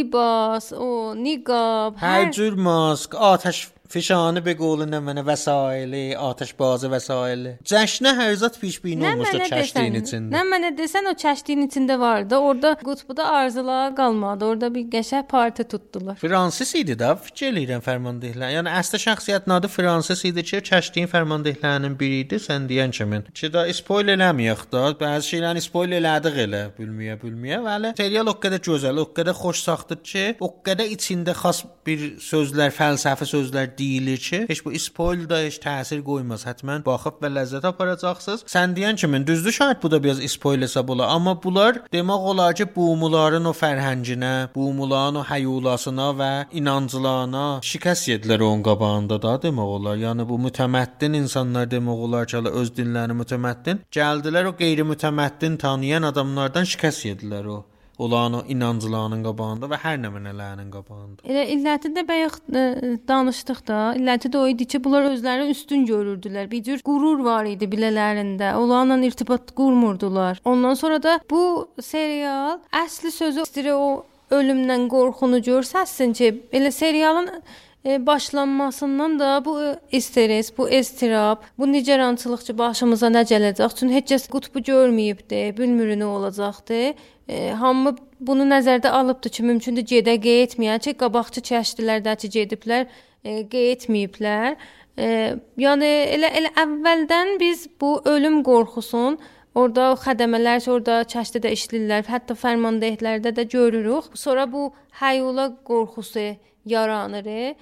[0.02, 6.85] partisinə libas, o niqab, Hər cür mask, atəş fişanı به قول نمنه وسایلی آتش باز
[6.85, 10.31] وسایلی جشنə hər zat pişbini Nə olmuşdu mənə kəştiyin desən, içində.
[10.35, 12.37] nə mənə desən o kəştiyin içində vardı.
[12.37, 14.45] Orada qutbuda arzular qalmadı.
[14.45, 16.17] Orada bir qəşəng parti tutdular.
[16.17, 18.51] Fransız idi də, fikir eləyirəm fərmandehlər.
[18.57, 23.23] Yəni əsl şəxsiyyətin adı Fransız idi ki, kəştiyin fərmandehlərinin biri idi, sən deyən kimi.
[23.35, 27.63] Ki da spoil eləməyək də, bəzi şeyləri spoil elədik elə, bilməyə, bilməyə.
[27.71, 32.07] Bəli, serial o qədər gözəl, o qədər xoş saxtdır ki, o qədər içində xas bir
[32.31, 36.46] sözlər, fəlsəfi sözlər deyilir ki, heç bu spoil da heç təsir qoymaz.
[36.50, 38.46] Həttəmən baxıb və ləzzət aparacaqsınız.
[38.56, 42.56] Sən deyən kimi düzdür, şayad bu da biraz spoil hesab ola, amma bunlar demək olar
[42.60, 49.76] ki, bumuların o fərhənginə, bumuların o həyulasına və inanclarına şikəst yedilər onun qabağında da demək
[49.78, 50.00] olar.
[50.06, 56.68] Yəni bu mütəməddin insanlar demək olar ki, öz dinlərini mütəməddin gəldilər o qeyri-mütəməddin tanıyan adamlardan
[56.74, 57.60] şikəst yedilər o
[58.02, 61.26] olan o inanclarının qabağında və hər nə mənələrinin qabağında.
[61.28, 62.66] Elə illəti də bayaq ə,
[63.08, 63.80] danışdıq da.
[64.00, 66.50] İlləti də o idi ki, bunlar özlərini üstün görürdülər.
[66.52, 68.56] Bir cür qürur var idi bilələrində.
[68.60, 70.42] Onlarla irtibat qurmurdular.
[70.46, 71.44] Ondan sonra da bu
[71.82, 73.86] serial əsli sözü istəyir o
[74.32, 77.42] ölümdən qorxunu görsəsin ki, elə serialın e,
[77.86, 79.62] başlanmasından da bu
[79.92, 83.76] e, stres, bu estirab, bu nigerançılıqçı başımıza nə gələcək?
[83.80, 86.94] Çünki heç kəs qutbu görməyibdi, bilmir nə olacaqdı.
[87.28, 92.86] E, hamı bunu nəzərdə alıbdı ki, mümkündür gedə getməyən ki, qabaqçı kəştilərdəki gediblər,
[93.26, 94.56] e, getməyiblər.
[94.98, 95.12] E,
[95.58, 99.18] yəni elə elə əvvəldən biz bu ölüm qorxusun
[99.52, 104.14] Orda xədəmələr, orada kəştdə də işləyirlər, hətta fərmandehlərdə də görürük.
[104.16, 104.70] Sonra bu
[105.02, 107.28] həyula qorxusu yaranır.
[107.28, 107.56] E,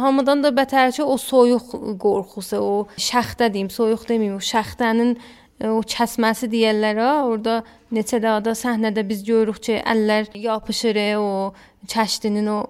[0.00, 1.72] hamıdan da bətər ki, o soyuq
[2.02, 7.12] qorxusu, o şəxtə deyim, soyuq deməyim, o şəxtənin e, o kəsməsi deyirlər ha.
[7.28, 7.62] Orda
[7.94, 11.52] neçə dəfə səhnədə biz görürük ki, əllər yapışır e, o
[11.88, 12.60] kəştinin o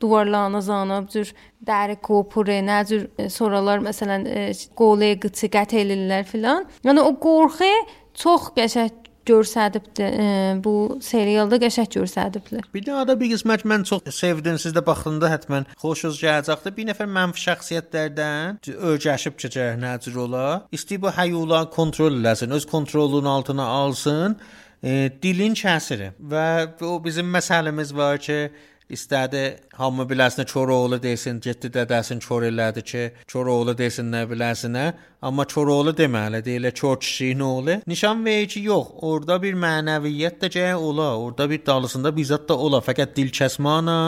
[0.00, 1.32] divarlarına zanıb cür
[1.66, 4.46] dəri qopur, nə cür e, sonralar məsələn e,
[4.78, 6.66] qolu qıçı qət elirlər filan.
[6.86, 7.70] Yəni o qorxu
[8.18, 10.06] çox qəşəng görsədibdi.
[10.06, 10.26] E,
[10.64, 12.68] bu serialda qəşəng görsədiblər.
[12.74, 14.58] Bir daha da bir qismət mən çox sevdim.
[14.62, 16.76] Siz də baxdığında həttəmən xoşunuz gələcəkdir.
[16.78, 18.60] Bir nəfər mənfi şəxsiyyətlərdən
[18.92, 20.48] öyrəşib keçər nəcür ola.
[20.74, 24.36] İstəyir bu həyula kontrol eləsin, öz kontrolunun altına alsın.
[24.82, 26.46] E, dilin kəsiri və
[26.82, 28.50] o bizim məsələmiz var ki,
[28.92, 29.42] İstədi
[29.78, 34.84] hamı biləsinə Koroğlu desin, getdi dədəsin kor elədi ki, Koroğlu desin nə biləsinə,
[35.24, 37.78] amma Koroğlu deməli deyilə kor kişinin oğlu.
[37.86, 42.58] Nişan verir ki, yox, orada bir mənəviyyət də gərək ola, orada bir dalısında bizzat da
[42.58, 43.98] ola, fəqət dil kəsmanla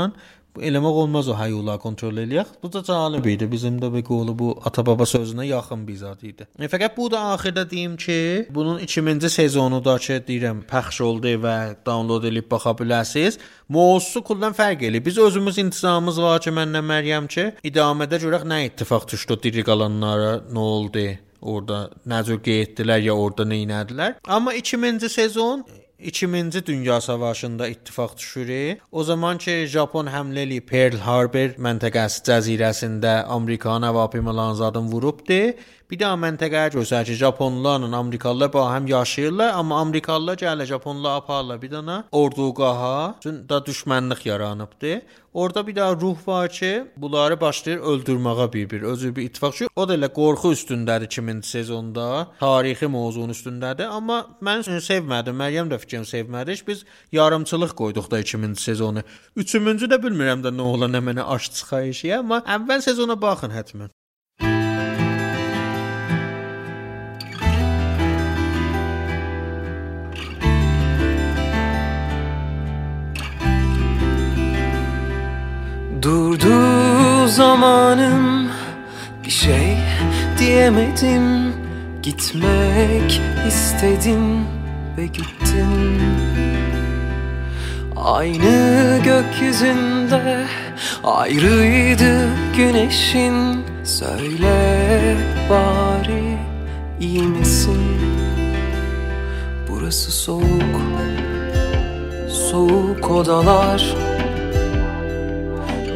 [0.61, 2.55] eləmək olmaz o hayula kontrol eləyək.
[2.63, 3.49] Bu da cəlib idi.
[3.51, 6.47] Bizim də bir qolu bu ata-baba sözünə yaxın bir zad idi.
[6.59, 11.35] E, fəqət bu da axırda deyim ki, bunun 2-ci sezonu da ki, deyirəm, pəxş oldu
[11.45, 13.39] və download edib baxa bilərsiniz.
[13.69, 15.05] Mövzusu kullan fərq eləyir.
[15.05, 20.35] Biz özümüz intizamımız var ki, mənlə Məryəm ki, idamədə görək nə ittifaq düşdü diri qalanlara,
[20.51, 21.07] nə oldu?
[21.45, 24.15] Orada nə cür getdilər ya orada nə etdilər.
[24.25, 25.65] Amma 2-ci sezon
[26.05, 28.77] 2000-ci Dünya Savaşında ittifaq düşür.
[28.93, 35.57] O zaman ki Japon həmlə eləyib Pearl Harbor məntəqəsi cəzirəsində Amerikanın hava piymalarını zadım vurubdu.
[35.95, 41.61] Bir daha məntəqəyə göstərir ki, Japonlarla Amerikalılar ba həm yaşayırlar, amma Amerikalılar gəlir Japonlar aparırlar
[41.63, 44.97] bir dənə ordugaha, üçün da düşmənlik yaranıbdı.
[45.35, 48.83] Orada bir daha ruh var ki, bunları başlayır öldürməyə bir-bir.
[48.83, 52.11] Özü bir ittifaq ki, o da elə qorxu üstündədir 2000 sezonda,
[52.43, 55.39] tarixi mövzunun üstündədir, amma mən sevmədim.
[55.47, 56.59] Məryəm də fikrini sevmədi.
[56.67, 59.07] Biz yarımçılıq qoyduq da 2000 sezonu.
[59.37, 63.95] Üçüncü də bilmirəm də nə ola, nə mənə aş çıxayışı, amma əvvəl sezona baxın həttəmən.
[76.05, 78.49] Durdu zamanım
[79.25, 79.77] bir şey
[80.39, 81.53] diyemedim.
[82.03, 84.45] Gitmek istedim
[84.99, 86.03] ve gittim.
[87.97, 90.45] Aynı gökyüzünde
[91.05, 93.65] ayrıydı güneşin.
[93.85, 95.17] Söyle
[95.51, 96.39] bari
[97.01, 97.83] iyi misin?
[99.69, 100.81] Burası soğuk,
[102.29, 104.14] soğuk odalar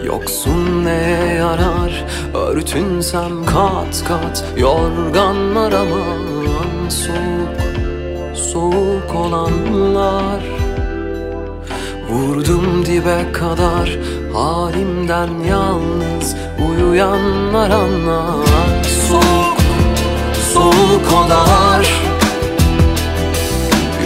[0.08, 2.04] Yoksun neye yarar?
[2.34, 7.60] Örtünsem kat kat Yorganlar aman Soğuk,
[8.34, 10.42] soğuk olanlar.
[12.10, 13.98] Vurdum dibe kadar
[14.34, 16.36] Halimden yalnız
[16.68, 18.84] Uyuyanlar anlar.
[19.08, 19.58] Soğuk,
[20.52, 22.02] soğuk odalar.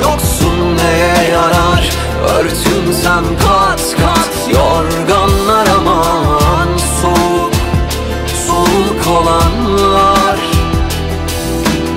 [0.02, 6.68] Yoksun neye yarar Örtünsem kat kat Yorganlar aman
[7.02, 7.54] Soğuk,
[8.46, 10.38] soğuk olanlar.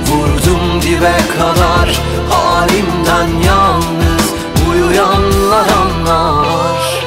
[0.08, 4.34] Vurdum dibe kadar Halimden yalnız
[4.72, 7.06] Uyuyanlar anlar.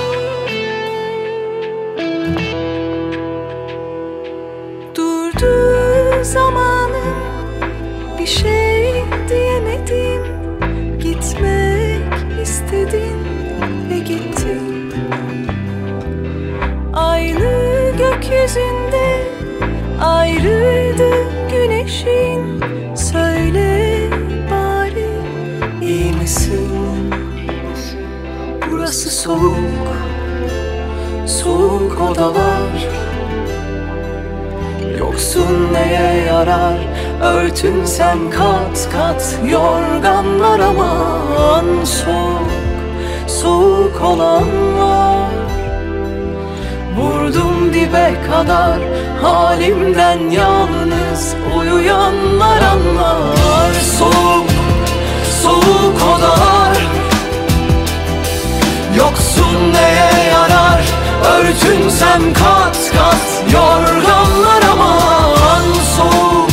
[4.94, 7.18] Durdu zamanım
[8.18, 8.67] bir şey
[18.28, 19.28] gökyüzünde
[20.00, 21.10] ayrıydı
[21.50, 22.62] güneşin.
[22.94, 24.10] Söyle
[24.50, 25.08] bari
[25.82, 27.10] İyi misin?
[28.70, 29.88] Burası soğuk
[31.26, 32.88] Soğuk odalar.
[34.98, 36.78] Yoksun neye yarar?
[37.22, 42.50] Örtünsem kat kat Yorganlar aman Soğuk,
[43.26, 45.07] soğuk olanlar
[46.98, 48.78] Vurdum dibe kadar
[49.22, 53.72] Halimden yalnız Uyuyanlar anlar.
[53.98, 54.50] Soğuk,
[55.42, 56.78] soğuk odalar
[58.96, 60.82] Yoksun neye yarar?
[61.34, 65.64] Örtünsem kat kat Yorganlar aman.
[65.96, 66.50] Soğuk,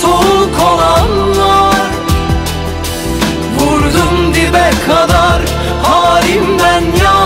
[0.00, 1.86] soğuk olanlar.
[3.58, 5.42] Vurdum dibe kadar
[5.82, 7.17] Halimden yalnız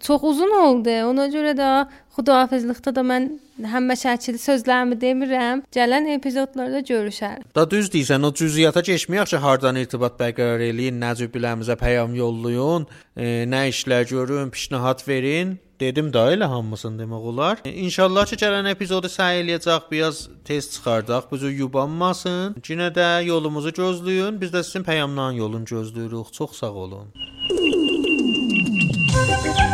[0.00, 0.90] çox uzun oldu.
[1.10, 1.68] Ona görə də
[2.16, 3.28] xudahafizlikdə də mən
[3.72, 5.62] həmişəki sözlərimi demirəm.
[5.74, 7.48] Gələn epizodlarda görüşərik.
[7.54, 13.44] Da düz deyirsən, o cüziyyata keçməyək ki, hardan irtibat bərqərar eləyin, nəcüblərimizə peyam yollayın, e,
[13.48, 15.58] nə işlər görün, pişnahat verin.
[15.80, 17.60] Dedim da elə hamısını demək olar.
[17.64, 21.30] E, İnşallah ki, gələn epizodu səy eləyəcək, biraz tez çıxardaq.
[21.30, 22.60] Bu cür yubanmasın.
[22.68, 24.40] Yenə də yolumuzu gözləyin.
[24.40, 26.32] Biz də sizin peyamların yolunu gözləyirik.
[26.32, 27.08] Çox sağ olun.
[29.42, 29.69] Thank you.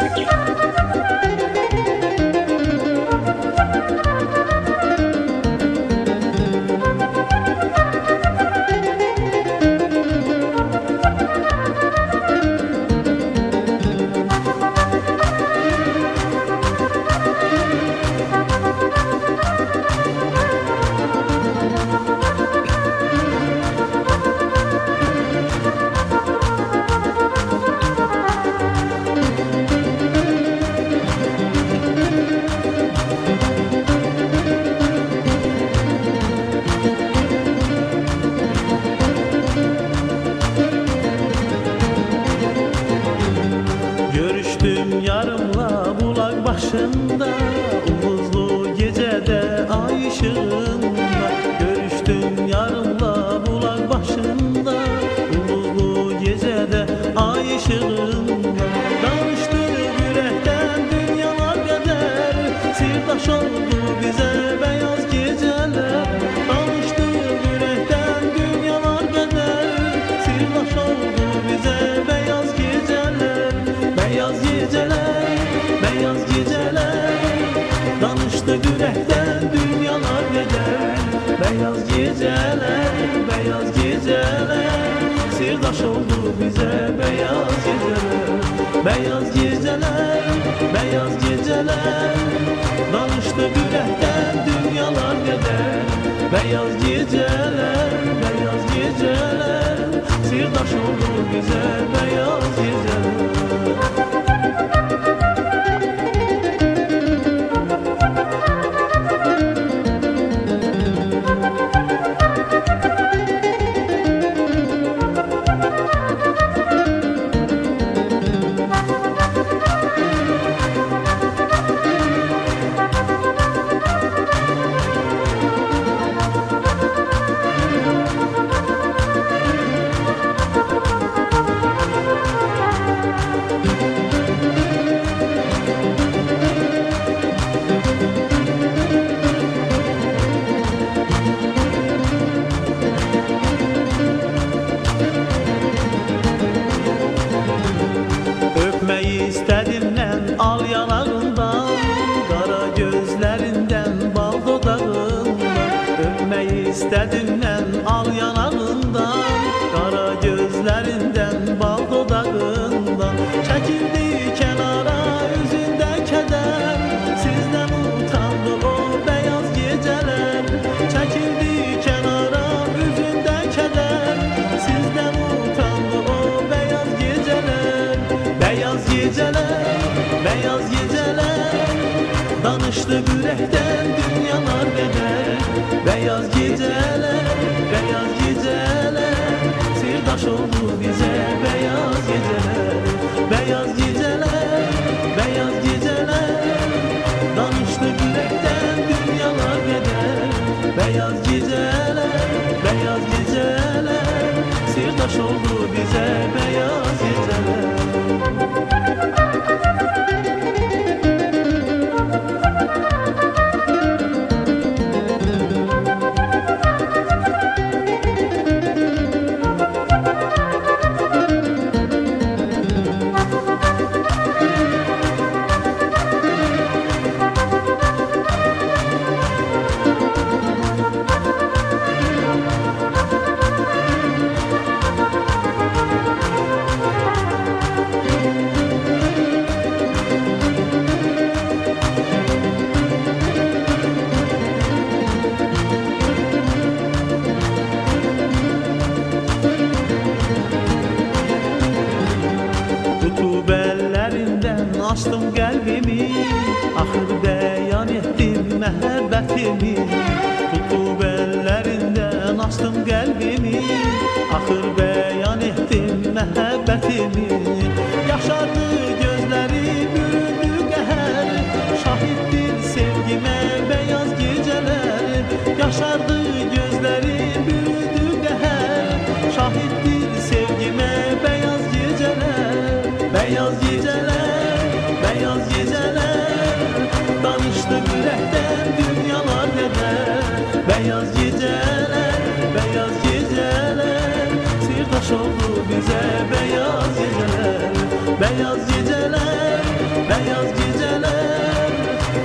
[298.46, 299.62] Beyaz geceler,
[300.08, 301.70] beyaz geceler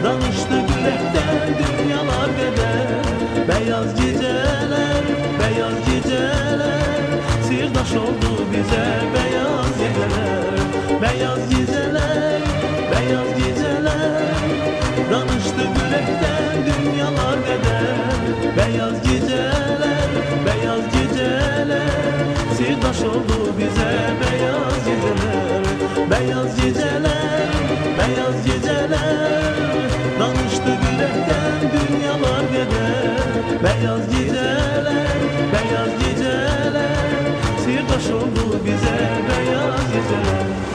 [0.03, 2.87] Danıştı yürekten dünyalar bedel.
[3.47, 5.03] Beyaz geceler,
[5.39, 7.01] beyaz geceler
[7.47, 11.01] Sirdaş oldu bize beyaz geceler.
[11.01, 12.41] Beyaz geceler,
[12.91, 14.21] beyaz geceler
[15.11, 17.97] Danıştı yürekten dünyalar bedel.
[18.57, 20.09] Beyaz geceler,
[20.45, 21.81] beyaz geceler
[22.57, 23.91] Sirdaş oldu bize
[24.21, 25.60] beyaz geceler
[26.09, 27.49] Beyaz geceler,
[27.97, 29.53] beyaz geceler.
[30.19, 33.11] Danıştı yürekten dünyalar gider
[33.63, 35.07] Beyaz geceler,
[35.53, 36.97] beyaz geceler.
[37.63, 38.99] Sirdaş oldu bize
[39.29, 40.70] beyaz geceler.